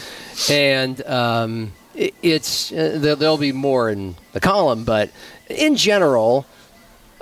[0.48, 5.11] and um, it, it's uh, there, there'll be more in the column, but
[5.48, 6.46] in general,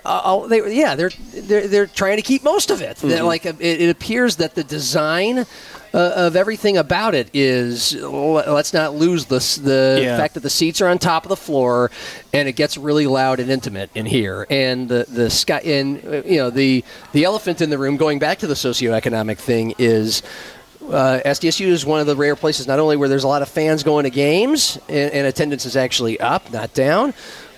[0.04, 2.96] uh, they, yeah, they're, they're they're trying to keep most of it.
[2.98, 5.46] They're Like it, it appears that the design
[5.94, 10.16] uh, of everything about it is let's not lose the the Yeah.
[10.16, 11.90] fact that the seats are on top of the floor,
[12.33, 14.46] and it gets really loud and intimate in here.
[14.51, 17.96] And the the sky and uh, you know the the elephant in the room.
[17.96, 20.22] Going back to the socioeconomic thing is
[20.90, 23.48] uh, SDSU is one of the rare places not only where there's a lot of
[23.48, 27.12] fans going to games and, and attendance is actually up, not down,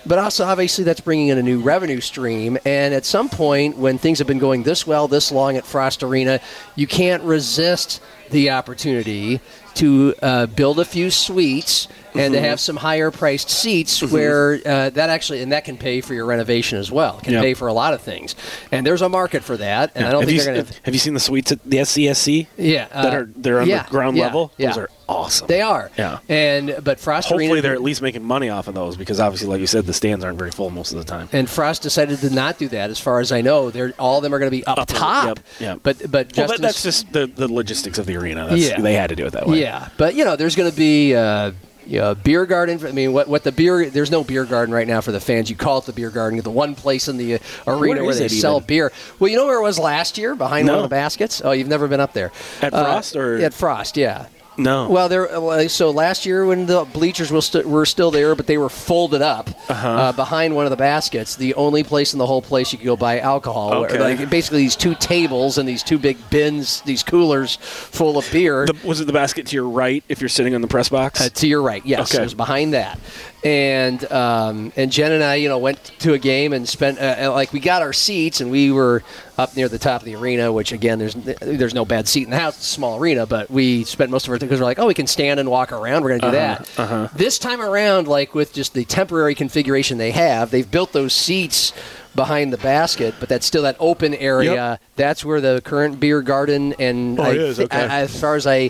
[0.05, 2.57] but also obviously that's bringing in a new revenue stream.
[2.65, 6.03] And at some point, when things have been going this well, this long at Frost
[6.03, 6.41] Arena,
[6.75, 9.39] you can't resist the opportunity
[9.75, 14.89] to uh, build a few suites and to have some higher priced seats where uh,
[14.89, 17.41] that actually and that can pay for your renovation as well can Yep.
[17.41, 18.35] pay for a lot of things
[18.73, 20.73] and there's a market for that and i don't have, think you, they're going to
[20.83, 22.47] have you seen the suites at the SCSC?
[22.57, 24.51] yeah that uh, are they're on yeah, the ground yeah, level.
[24.57, 24.67] yeah.
[24.71, 25.47] Those are awesome.
[25.47, 25.91] They are.
[25.97, 26.19] Yeah.
[26.29, 29.47] And but Frost Hopefully, Arena, they're at least making money off of those because obviously,
[29.49, 31.27] like you said, the stands aren't very full most of the time.
[31.33, 32.89] and Frost decided to not do that.
[32.89, 34.87] As far as I know, they're all of them are going to be up, Up,
[34.87, 35.25] top.
[35.27, 35.79] yep, yep.
[35.83, 38.47] But but Well, that's just the, the logistics of the arena.
[38.47, 38.79] That's, Yeah.
[38.81, 39.61] They had to do it that way.
[39.61, 39.89] yeah.
[39.97, 41.15] But you know, there's going to be.
[41.15, 41.51] Uh,
[41.83, 42.85] you know, beer garden.
[42.85, 43.89] I mean, what what the beer?
[43.89, 45.49] There's no beer garden right now for the fans.
[45.49, 46.39] You call it the beer garden.
[46.39, 48.67] The one place in the uh, arena where they sell even?
[48.67, 48.91] beer.
[49.17, 51.41] Well, you know where it was last year, behind one of the baskets.
[51.43, 52.31] Oh, you've never been up there
[52.61, 53.97] At Uh, Frost or at Frost?
[53.97, 54.27] Yeah.
[54.57, 54.89] No?
[54.89, 55.69] Well, there.
[55.69, 59.21] So last year, when the bleachers were, st- were still there, but they were folded
[59.21, 59.87] up Uh-huh.
[59.87, 62.85] uh, behind one of the baskets, the only place in the whole place you could
[62.85, 63.81] go buy alcohol.
[63.81, 63.99] where, Okay.
[63.99, 68.65] like basically these two tables and these two big bins, these coolers full of beer.
[68.65, 71.21] the, was it the basket to your right if you're sitting on the press box?
[71.21, 72.21] Uh, to your right, yes, Okay.
[72.21, 72.99] it was behind that,
[73.43, 77.31] and um, and Jen and I, you know, went to a game and spent uh,
[77.33, 79.03] like we got our seats and we were
[79.37, 82.29] up near the top of the arena, which again, there's there's no bad seat in
[82.29, 84.65] the house, it's a small arena, but we spent most of our time because we're
[84.65, 87.17] like, oh, we can stand and walk around, we're going to do Uh-huh, that.
[87.17, 91.73] This time around, like with just the temporary configuration they have, they've built those seats
[92.13, 94.53] behind the basket, but that's still that open area.
[94.53, 94.81] Yep.
[94.97, 97.37] That's where the current beer garden and Oh, I?
[97.37, 97.67] Okay.
[97.71, 98.69] I- as far as I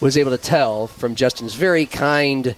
[0.00, 2.54] was able to tell from Justin's very kind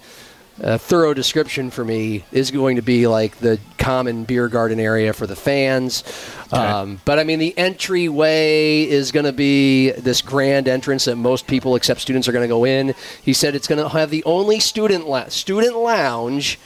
[0.61, 5.11] a thorough description for me is going to be like the common beer garden area
[5.11, 6.03] for the fans.
[6.51, 11.47] Um, but I mean, the entryway is going to be this grand entrance that most
[11.47, 12.93] people, except students, are going to go in.
[13.23, 16.59] He said it's going to have the only student la- student lounge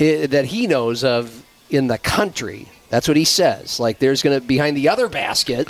[0.00, 2.68] i- that he knows of in the country.
[2.90, 3.78] That's what he says.
[3.78, 5.68] Like, there's going to behind the other basket.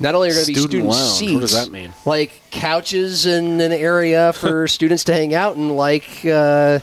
[0.00, 1.92] Not only are there going to be Student student seats, What does that mean?
[2.06, 6.80] like couches and an area for students to hang out and like uh,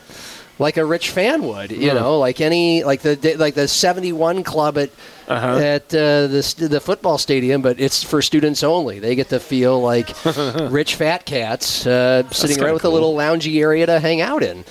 [0.60, 4.44] like a rich fan would, you know, like any like the like the seventy one
[4.44, 4.92] club at
[5.28, 5.58] Uh-huh.
[5.58, 9.00] at uh, the the football stadium, but it's for students only.
[9.00, 10.10] They get to feel like
[10.72, 14.64] rich fat cats uh, sitting right with a little loungy area to hang out in.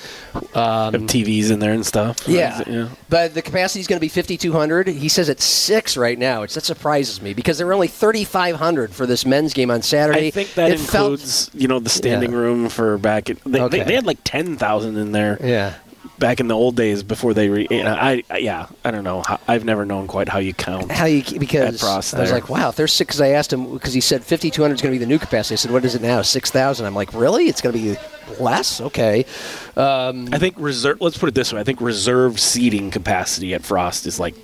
[0.54, 2.26] Have TVs in there and stuff.
[2.28, 2.62] Um, Yeah.
[2.66, 2.88] yeah.
[3.08, 4.88] But the capacity is going to be 5,200.
[4.88, 8.92] He says it's six right now, which that surprises me because there were only 3,500
[8.92, 10.28] for this men's game on Saturday.
[10.28, 12.38] I think that It felt- includes, you know, the standing Yeah.
[12.38, 13.30] room for back.
[13.30, 13.78] In, they, Okay.
[13.78, 15.74] they, they had like ten thousand in there yeah.
[16.18, 17.48] Back in the old days before they.
[17.48, 19.22] Re, you know, I, I yeah, I don't know.
[19.22, 20.90] How, I've never known quite how you count.
[20.90, 23.06] How you because Frost I was like, wow, if there's six.
[23.06, 25.54] Because I asked him because he said 5,200 is going to be the new capacity.
[25.54, 26.22] I said, what is it now?
[26.22, 26.84] 6,000.
[26.84, 27.44] I'm like, really?
[27.44, 27.96] It's going to be
[28.40, 28.80] less?
[28.80, 29.24] Okay.
[29.76, 31.00] Um, I think reserve.
[31.00, 31.60] Let's put it this way.
[31.60, 34.34] I think reserve seating capacity at Frost is like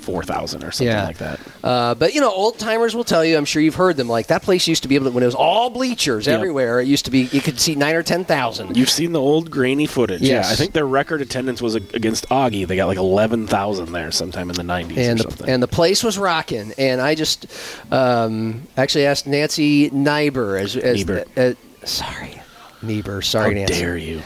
[0.00, 1.04] four thousand or something Yeah.
[1.04, 1.40] like that.
[1.62, 3.36] Uh, but you know, old timers will tell you.
[3.36, 4.08] I'm sure you've heard them.
[4.08, 6.34] Like that place used to be able to when it was all bleachers Yep.
[6.36, 6.80] everywhere.
[6.80, 8.76] It used to be you could see nine or ten thousand.
[8.76, 10.20] You've seen the old grainy footage.
[10.22, 10.46] Yes.
[10.46, 12.66] Yeah, I think their record attendance was against Augie.
[12.66, 15.48] They got like eleven thousand there sometime in the nineties and or the, something.
[15.48, 16.72] and the place was rocking.
[16.78, 17.46] And I just
[17.92, 22.40] um, actually asked Nancy Neiber as, as uh, sorry,
[22.82, 23.24] Neiber.
[23.24, 23.74] Sorry, how Nancy.
[23.74, 24.22] dare you?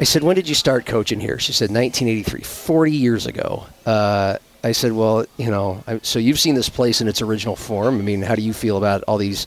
[0.00, 1.38] I said, when did you start coaching here?
[1.38, 3.64] She said, 1983, 40 years ago.
[3.86, 7.54] Uh, I said, well, you know, I, so you've seen this place in its original
[7.54, 7.98] form.
[7.98, 9.46] I mean, how do you feel about all these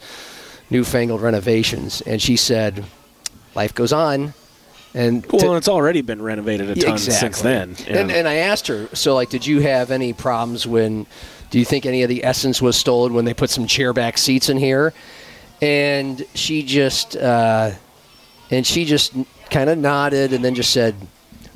[0.70, 2.02] newfangled renovations?
[2.02, 2.86] And she said,
[3.56, 4.34] life goes on.
[4.94, 7.76] And Well, to- it's already been renovated a Yeah, ton since then.
[7.88, 11.08] And, and I asked her, so like, did you have any problems when?
[11.50, 14.18] Do you think any of the essence was stolen when they put some chair back
[14.18, 14.94] seats in here?
[15.62, 17.72] And she just, uh,
[18.52, 19.14] and she just
[19.50, 20.94] kind of nodded and then just said,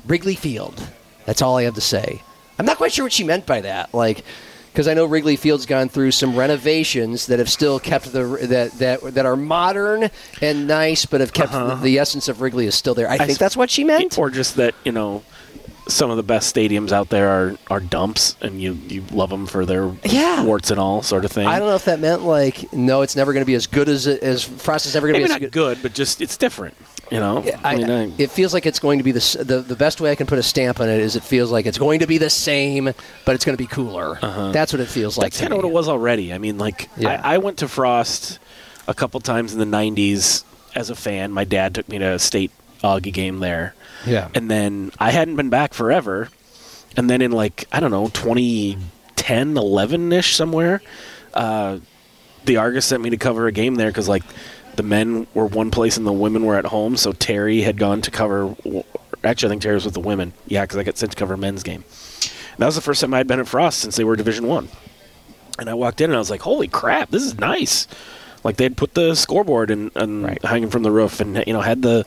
[0.06, 0.82] Wrigley Field.
[1.26, 2.22] That's all I have to say.
[2.62, 3.92] I'm not quite sure what she meant by that.
[3.92, 4.24] Like,
[4.72, 8.70] because I know Wrigley Field's gone through some renovations that have still kept the that
[8.78, 12.74] that that are modern and nice, but have kept the, the essence of Wrigley is
[12.76, 13.10] still there.
[13.10, 14.16] I, think s- that's what she meant.
[14.16, 15.24] or just that you know
[15.88, 19.46] some of the best stadiums out there are, are dumps and you, you love them
[19.46, 20.44] for their Yeah.
[20.44, 23.16] warts and all sort of thing I don't know if that meant like no, it's
[23.16, 25.42] never going to be as good as as Frost is never going to be not
[25.42, 26.76] as good but just it's different
[27.12, 29.76] you know I, mean, I- it feels like it's going to be the, the the
[29.76, 32.00] best way I can put a stamp on it is it feels like it's going
[32.00, 32.84] to be the same,
[33.26, 34.18] but it's going to be cooler.
[34.52, 35.24] That's what it feels like.
[35.26, 35.28] Uh-huh.
[35.28, 37.20] that's kind of what it was already i mean like Yeah.
[37.22, 38.38] I, I went to frost
[38.88, 40.44] a couple times in the 90s
[40.74, 42.50] as a fan my dad took me to a state
[42.82, 43.74] augie game there
[44.06, 44.28] Yeah.
[44.34, 46.28] and then i hadn't been back forever
[46.96, 50.82] and then in like i don't know 2010 11ish somewhere
[51.34, 51.78] uh,
[52.44, 54.24] the argus sent me to cover a game there because like
[54.76, 58.00] the men were one place and the women were at home so terry had gone
[58.00, 58.54] to cover
[59.24, 61.34] actually i think terry was with the women yeah because i got sent to cover
[61.34, 61.84] a men's game
[62.22, 64.68] and that was the first time i'd been at frost since they were division one
[65.58, 67.86] and i walked in and i was like holy crap this is nice
[68.44, 70.44] like they'd put the scoreboard and, and Right.
[70.44, 72.04] hanging from the roof and you know had the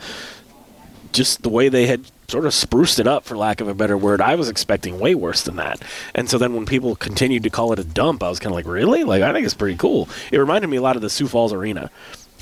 [1.14, 3.98] just the way they had sort of spruced it up, for lack of a better
[3.98, 5.82] word, I was expecting way worse than that.
[6.14, 8.56] And so then when people continued to call it a dump, I was kind of
[8.56, 9.04] like, really?
[9.06, 10.10] Like, I think it's pretty cool.
[10.32, 11.90] It reminded me a lot of the Sioux Falls Arena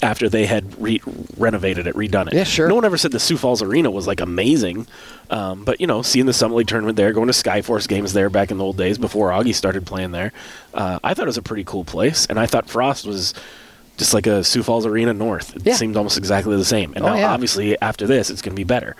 [0.02, 1.02] after they had re-
[1.38, 2.34] renovated it, redone it.
[2.34, 2.68] Yeah, sure.
[2.68, 4.88] No one ever said the Sioux Falls Arena was like amazing.
[5.30, 8.30] Um, but, you know, seeing the Summit League tournament there, going to Skyforce games there
[8.30, 10.34] back in the old days before Augie started playing there,
[10.74, 12.26] uh, I thought it was a pretty cool place.
[12.26, 13.34] And I thought Frost was
[13.98, 15.56] just like a Sioux Falls Arena North.
[15.56, 15.76] It Yeah.
[15.76, 16.94] seemed almost exactly the same.
[16.96, 17.32] And Oh, now, yeah.
[17.34, 18.96] obviously, after this, it's going to be better.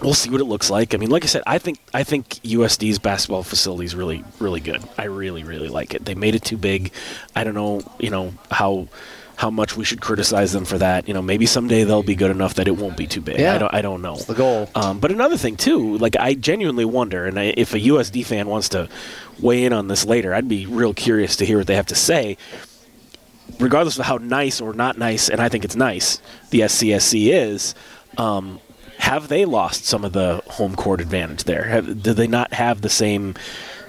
[0.00, 0.94] We'll see what it looks like.
[0.94, 4.60] I mean, like I said, I think I think USD's basketball facility is really, really
[4.60, 4.80] good.
[4.96, 6.04] I really, really like it.
[6.04, 6.92] They made it too big.
[7.34, 8.86] I don't know, you know how
[9.38, 11.06] how much we should criticize them for that.
[11.06, 13.38] You know, maybe someday they'll be good enough that it won't be too big.
[13.38, 13.54] Yeah.
[13.54, 13.74] I don't.
[13.74, 14.16] I don't know.
[14.16, 14.68] the goal.
[14.74, 18.48] Um, but another thing too, like I genuinely wonder, and I, if a USD fan
[18.48, 18.88] wants to
[19.40, 21.94] weigh in on this later, I'd be real curious to hear what they have to
[21.94, 22.36] say.
[23.60, 26.20] Regardless of how nice or not nice, and I think it's nice,
[26.50, 27.76] the SCSC is.
[28.16, 28.58] Um,
[28.98, 31.62] have they lost some of the home court advantage there?
[31.62, 33.36] Have, do they not have the same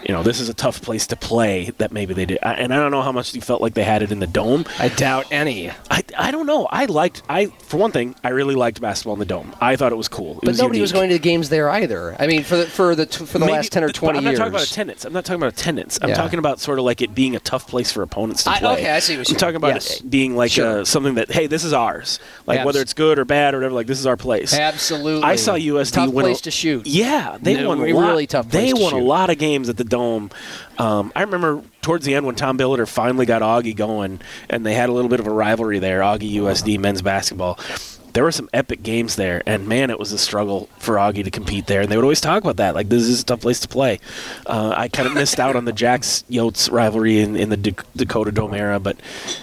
[0.07, 1.71] you know, this is a tough place to play.
[1.77, 3.83] That maybe they did, I, and I don't know how much you felt like they
[3.83, 4.65] had it in the dome.
[4.79, 5.69] I doubt any.
[5.91, 6.67] I, I don't know.
[6.71, 9.53] I liked I for one thing I really liked basketball in the dome.
[9.61, 10.39] I thought it was cool.
[10.39, 12.15] It But nobody was going to the games there either.
[12.19, 14.17] I mean, for the for the t- for the Maybe- last ten or but twenty
[14.19, 14.39] I'm not years.
[14.39, 15.05] talking about attendance.
[15.05, 15.99] I'm not talking about attendance.
[16.01, 16.15] I'm Yeah.
[16.15, 18.73] talking about sort of like it being a tough place for opponents to I- play.
[18.73, 19.35] okay, I see what you're saying.
[19.35, 19.99] I'm talking about yes.
[19.99, 20.81] it being like Sure.
[20.81, 22.19] uh, something that hey, this is ours.
[22.45, 23.75] Like whether it's good or bad or whatever.
[23.75, 24.53] Like this is our place.
[24.53, 25.23] Absolutely.
[25.23, 26.87] I saw USD Tough win a- place to shoot.
[26.87, 28.07] Yeah, they No, won a a lot.
[28.07, 30.29] really tough They won a lot of games at the dome.
[30.77, 34.73] Um, I remember towards the end when Tom Billeter finally got Augie going, and they
[34.73, 36.01] had a little bit of a rivalry there.
[36.01, 37.59] Augie USD men's basketball.
[38.13, 41.31] There were some epic games there, and man, it was a struggle for Augie to
[41.31, 41.81] compete there.
[41.81, 43.99] And they would always talk about that, like this is a tough place to play.
[44.47, 47.85] Uh, I kind of missed out on the Jacks Yotes rivalry in, in the Dak-
[47.95, 48.97] Dakota Dome era, but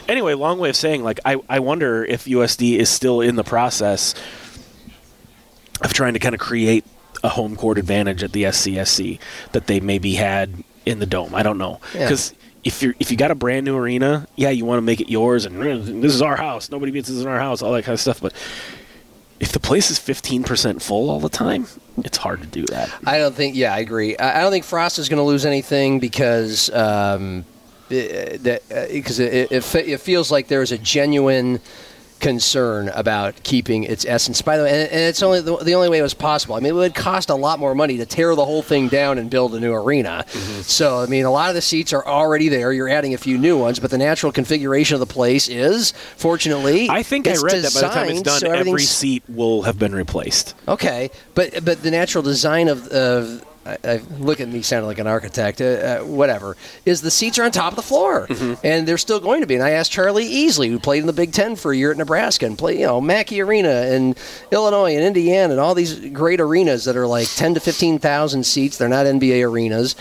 [0.08, 3.44] anyway, long way of saying, like I, I wonder if USD is still in the
[3.44, 4.14] process
[5.82, 6.84] of trying to kind of create
[7.26, 9.18] a home court advantage at the SCSC
[9.52, 11.34] that they maybe had in the dome.
[11.34, 12.04] I don't know Yeah.
[12.06, 12.32] because
[12.64, 15.10] if you if you got a brand new arena, yeah, you want to make it
[15.10, 16.70] yours and "Eh, this is our house.
[16.70, 17.62] Nobody beats this in our house.
[17.62, 18.20] All that kind of stuff.
[18.20, 18.32] But
[19.40, 21.66] if the place is fifteen percent full all the time,
[22.04, 22.90] it's hard to do that.
[23.04, 23.54] I don't think.
[23.56, 24.16] Yeah, I agree.
[24.16, 27.44] I don't think Frost is going to lose anything because um,
[27.90, 28.62] i- that
[28.92, 31.60] because it, it, fe- it feels like there is a genuine
[32.20, 34.42] concern about keeping its essence.
[34.42, 36.54] By the way, and, and it's only the, the only way it was possible.
[36.54, 39.18] I mean, it would cost a lot more money to tear the whole thing down
[39.18, 40.24] and build a new arena.
[40.28, 40.62] Mm-hmm.
[40.62, 42.72] So, I mean, a lot of the seats are already there.
[42.72, 46.88] You're adding a few new ones, but the natural configuration of the place is, fortunately,
[46.88, 49.78] I think I read that by the time it's done, so every seat will have
[49.78, 50.54] been replaced.
[50.66, 54.98] Okay, but but the natural design of, of I, I, look at me sounding like
[54.98, 55.60] an architect.
[55.60, 58.26] Uh, uh, whatever is the seats are on top of the floor,
[58.62, 59.54] and they're still going to be.
[59.54, 61.96] And I asked Charlie Easley, who played in the Big Ten for a year at
[61.96, 64.16] Nebraska, and played, you know Mackey Arena and
[64.50, 68.44] Illinois and Indiana and all these great arenas that are like ten to fifteen thousand
[68.44, 68.78] seats.
[68.78, 69.96] They're not NBA arenas.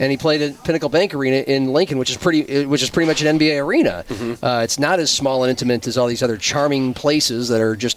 [0.00, 3.06] And he played at Pinnacle Bank Arena in Lincoln, which is pretty, which is pretty
[3.06, 4.04] much an NBA arena.
[4.42, 7.76] Uh, it's not as small and intimate as all these other charming places that are
[7.76, 7.96] just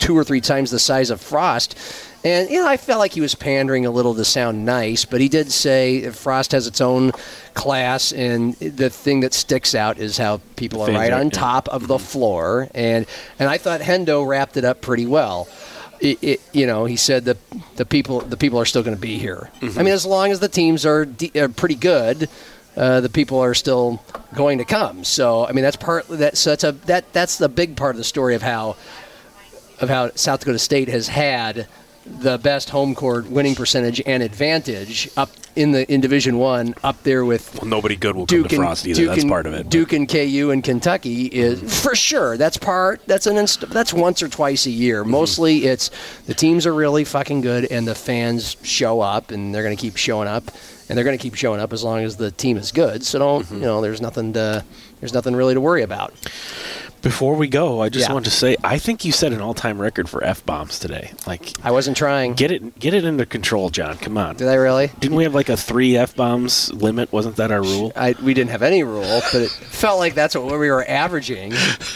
[0.00, 1.78] two or three times the size of Frost.
[2.26, 5.20] And you know, I felt like he was pandering a little to sound nice, but
[5.20, 7.12] he did say Frost has its own
[7.54, 11.26] class, and the thing that sticks out is how people are Fans right are- on
[11.26, 11.38] yeah.
[11.38, 12.68] top of the floor.
[12.74, 13.06] And
[13.38, 15.46] and I thought Hendo wrapped it up pretty well.
[16.00, 17.36] It, it, you know, he said that
[17.76, 19.48] the people the people are still going to be here.
[19.62, 22.28] I mean, as long as the teams are, de- are pretty good,
[22.76, 24.02] uh, the people are still
[24.34, 25.04] going to come.
[25.04, 27.98] So I mean, that's part that so that's a that that's the big part of
[27.98, 28.74] the story of how
[29.78, 31.68] of how South Dakota State has had
[32.06, 37.02] the best home court winning percentage and advantage up in the in Division One, up
[37.02, 39.00] there with Well, nobody good will come Duke to and Frost either.
[39.00, 39.62] Duke That's and, part of it.
[39.64, 42.36] but- Duke and KU and Kentucky is for sure.
[42.36, 43.00] That's part.
[43.06, 45.02] That's an inst- that's once or twice a year.
[45.02, 45.10] Mm-hmm.
[45.12, 45.90] Mostly, it's
[46.26, 49.80] the teams are really fucking good and the fans show up and they're going to
[49.80, 50.44] keep showing up
[50.88, 53.04] and they're going to keep showing up as long as the team is good.
[53.04, 53.54] So don't Mm-hmm.
[53.56, 53.80] you know?
[53.80, 54.62] There's nothing to
[55.00, 56.12] there's nothing really to worry about.
[57.06, 58.14] Before we go, I just Yeah.
[58.14, 61.12] want to say I think you set an all-time record for f bombs today.
[61.24, 62.34] Like, I wasn't trying.
[62.34, 63.96] get it, get it under control, John.
[63.98, 64.34] Come on.
[64.34, 64.90] Did I really?
[64.98, 67.12] Didn't we have like a three f bombs limit?
[67.12, 67.92] Wasn't that our rule?
[67.94, 71.52] I, we didn't have any rule, but it felt like that's what we were averaging.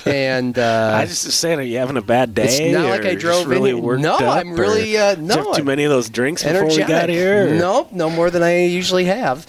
[0.06, 2.44] And uh, I just was saying, are you having a bad day?
[2.44, 5.64] It's not like I drove in really worked No, I'm really, uh, no, have too
[5.64, 7.48] many of those drinks before we got here.
[7.48, 9.44] or- Nope, no more than I usually have.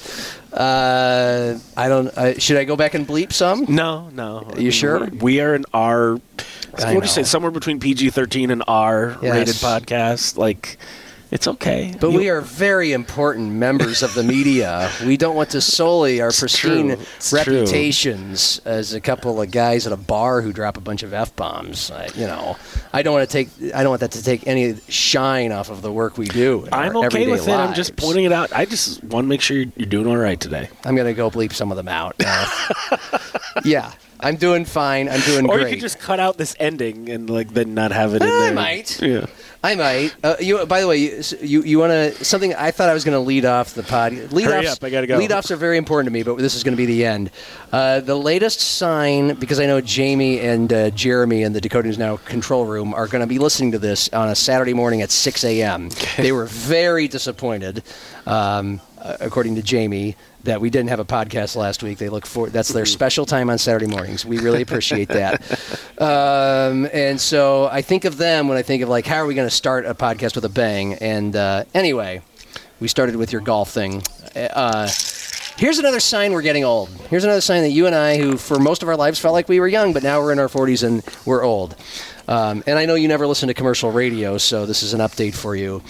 [0.53, 2.07] Uh, I don't.
[2.09, 3.65] Uh, should I go back and bleep some?
[3.69, 4.49] No, no.
[4.53, 5.05] Are you sure?
[5.07, 6.13] We are an R.
[6.71, 7.23] What would you say?
[7.23, 10.37] Somewhere between PG thirteen and R rated podcast.
[10.37, 10.77] Like,
[11.31, 11.93] it's okay.
[11.99, 14.89] But You- we are very important members of the media.
[15.05, 16.91] We don't want to sully our pristine.
[16.91, 17.39] It's true.
[17.39, 21.35] reputations as a couple of guys at a bar who drop a bunch of f
[21.35, 21.91] bombs.
[22.15, 22.55] You know,
[22.93, 23.73] I don't want to take.
[23.73, 26.67] I don't want that to take any shine off of the work we do.
[26.71, 27.51] I'm okay with it.
[27.51, 28.53] I'm just pointing it out.
[28.53, 30.69] I just want to make sure you're, you're doing all right today.
[30.85, 32.15] I'm gonna go bleep some of them out.
[32.23, 32.97] Uh,
[33.65, 33.91] yeah,
[34.21, 35.09] I'm doing fine.
[35.09, 35.65] I'm doing Or great.
[35.65, 38.27] Or you could just cut out this ending and like then not have it in
[38.29, 38.53] I there.
[38.53, 39.01] might.
[39.01, 39.25] Yeah.
[39.63, 40.15] I might.
[40.23, 40.65] Uh, you.
[40.65, 42.53] By the way, you you, you want to something?
[42.55, 44.13] I thought I was going to lead off the pod.
[44.31, 45.17] Lead Hurry offs, up, I gotta go.
[45.17, 47.29] Lead offs are very important to me, but this is going to be the end.
[47.71, 51.99] Uh, the latest sign, because I know Jamie and uh, Jeremy in the Dakota News
[51.99, 55.11] Now control room are going to be listening to this on a Saturday morning at
[55.11, 55.89] 6 a.m.
[56.17, 57.83] They were very disappointed,
[58.25, 60.15] um, uh, according to Jamie.
[60.43, 61.99] That we didn't have a podcast last week.
[61.99, 64.25] They look for that's their special time on Saturday mornings.
[64.25, 65.41] We really appreciate that.
[66.01, 69.35] Um, and so I think of them when I think of like, how are we
[69.35, 70.95] going to start a podcast with a bang?
[70.95, 72.23] And uh, anyway,
[72.79, 74.01] we started with your golf thing.
[74.35, 74.89] Uh,
[75.57, 76.89] here's another sign we're getting old.
[77.11, 79.47] Here's another sign that you and I, who for most of our lives felt like
[79.47, 81.75] we were young, but now we're in our 40s and we're old.
[82.27, 85.35] Um, and I know you never listen to commercial radio, so this is an update
[85.35, 85.83] for you.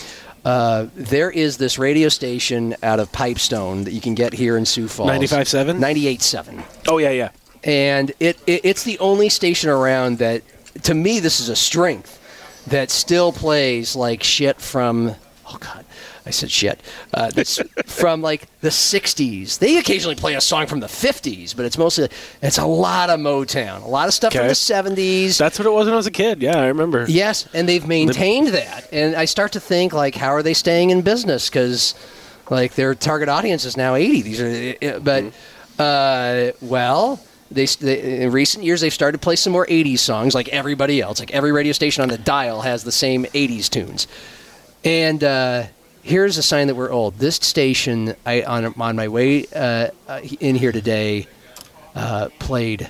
[0.44, 4.66] Uh, there is this radio station out of Pipestone that you can get here in
[4.66, 5.10] Sioux Falls.
[5.10, 5.78] 95.7?
[5.80, 7.30] 98.7 Oh yeah, yeah.
[7.64, 10.42] and it, it it's the only station around that
[10.84, 12.18] to me this is a strength
[12.68, 15.14] that still plays like shit from
[15.48, 15.86] oh god
[16.26, 16.80] I said shit
[17.14, 21.66] uh, this, from like the 60s they occasionally play a song from the 50s but
[21.66, 22.10] it's mostly
[22.42, 25.72] it's a lot of Motown a lot of stuff from the 70s That's what it
[25.72, 26.42] was when I was a kid.
[26.42, 27.06] Yeah, I remember.
[27.08, 28.88] Yes, and they've maintained that.
[28.92, 31.50] And I start to think like, how are they staying in business?
[31.50, 31.96] Because
[32.50, 34.22] like their target audience is now 80.
[34.22, 35.34] These are, but
[35.80, 37.20] uh, well.
[37.54, 41.02] They, they, in recent years, they've started to play some more 80s songs like everybody
[41.02, 41.20] else.
[41.20, 44.08] Like every radio station on the dial has the same 80s tunes.
[44.86, 45.64] And uh,
[46.04, 47.16] here's a sign that we're old.
[47.16, 49.90] This station, I on, on my way uh,
[50.40, 51.28] in here today,
[51.96, 52.90] uh, played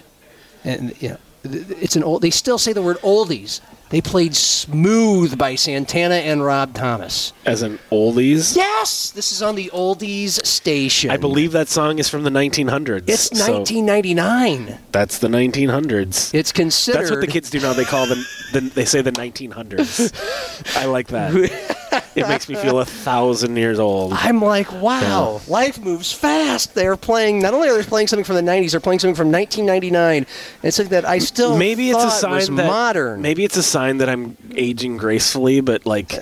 [0.64, 2.22] and you know, it's an old.
[2.22, 3.62] They still say the word oldies.
[3.90, 7.34] They played "Smooth" by Santana and Rob Thomas.
[7.46, 8.56] As an oldies.
[8.56, 11.10] Yes, this is on the oldies station.
[11.10, 13.10] I believe that song is from the 1900s.
[13.10, 14.78] it's so 1999.
[14.92, 16.34] that's the 1900s.
[16.34, 17.00] It's considered.
[17.00, 17.74] That's what the kids do now.
[17.74, 18.24] They call them.
[18.54, 20.76] The, they say the 1900s.
[20.78, 21.78] I like that.
[22.16, 24.14] it makes me feel a thousand years old.
[24.14, 26.74] I'm like, wow, life moves fast.
[26.74, 27.40] They're playing.
[27.40, 30.26] Not only are they playing something from the 90s, they're playing something from 1999.
[30.64, 31.06] It's like that.
[31.06, 33.22] I still maybe it's a sign that modern.
[33.22, 36.14] Maybe it's a sign that I'm aging gracefully, but like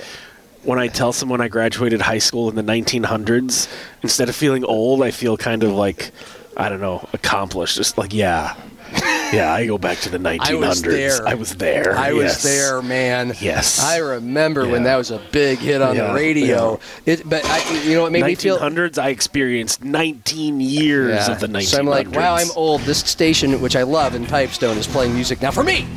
[0.64, 3.72] when I tell someone I graduated high school in the 1900s,
[4.04, 6.12] instead of feeling old, I feel kind of like
[6.58, 7.78] I don't know, accomplished.
[7.78, 8.56] Just like yeah,
[9.34, 10.40] yeah, I go back to the 1900s.
[10.50, 11.28] I was there.
[11.28, 11.98] I was there.
[11.98, 13.34] I was there, man.
[13.40, 13.80] Yes.
[13.84, 16.80] I remember when that was a big hit on Yeah, the radio.
[17.06, 18.58] It, but I, you know, it made me feel.
[18.58, 18.98] 1900s.
[18.98, 21.34] I experienced 19 years Yeah.
[21.34, 21.64] of the 1900s.
[21.68, 22.82] So I'm like, wow, I'm old.
[22.82, 25.88] This station, which I love in Pipestone, is playing music now for me.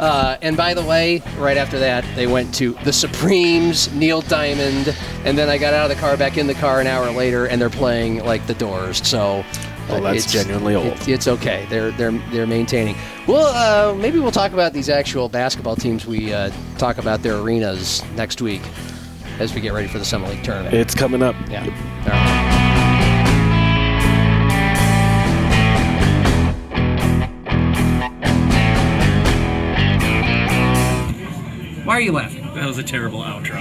[0.00, 4.96] Uh, and by the way, right after that, they went to the Supremes, Neil Diamond,
[5.24, 7.46] and then I got out of the car, back in the car an hour later,
[7.46, 9.06] and they're playing like the Doors.
[9.06, 9.44] So.
[9.88, 10.86] Well, that's it's- genuinely old.
[10.86, 11.66] it- it's okay.
[11.68, 12.96] They're they're they're maintaining.
[13.26, 16.06] Well, uh, maybe we'll talk about these actual basketball teams.
[16.06, 18.62] We uh, talk about their arenas next week
[19.38, 20.74] as we get ready for the Summit League tournament.
[20.74, 21.34] It's coming up.
[21.50, 21.64] yeah.
[22.04, 22.52] All right.
[31.84, 32.44] Why are you laughing?
[32.54, 33.58] That was a terrible outro.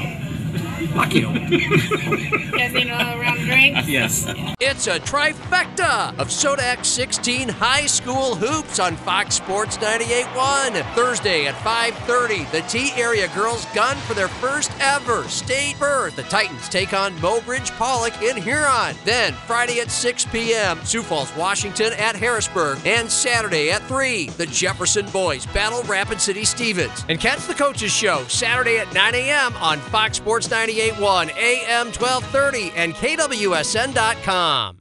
[0.93, 1.29] Fuck you.
[1.31, 3.87] You guys need another round of drinks?
[3.87, 4.25] Yes.
[4.59, 10.95] It's a trifecta of Sodak 16 high school hoops on Fox Sports 98.1.
[10.95, 16.15] Thursday at 5.30, the Tea Area girls gun for their first ever state berth.
[16.15, 18.95] The Titans take on Mobridge Pollock in Huron.
[19.05, 22.79] Then Friday at 6 p.m., Sioux Falls, Washington at Harrisburg.
[22.85, 27.05] And Saturday at 3, the Jefferson boys battle Rapid City Stevens.
[27.09, 29.55] And catch the coaches show Saturday at 9 a.m.
[29.57, 30.47] on Fox Sports
[30.89, 34.79] 98.1, AM 1230, and KWSN.com.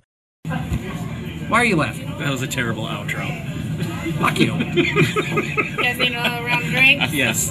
[1.49, 2.07] Why are you laughing?
[2.19, 3.27] That was a terrible outro.
[4.19, 4.55] Fuck you.
[5.81, 7.13] You guys need another round of drinks?
[7.13, 7.51] Yes.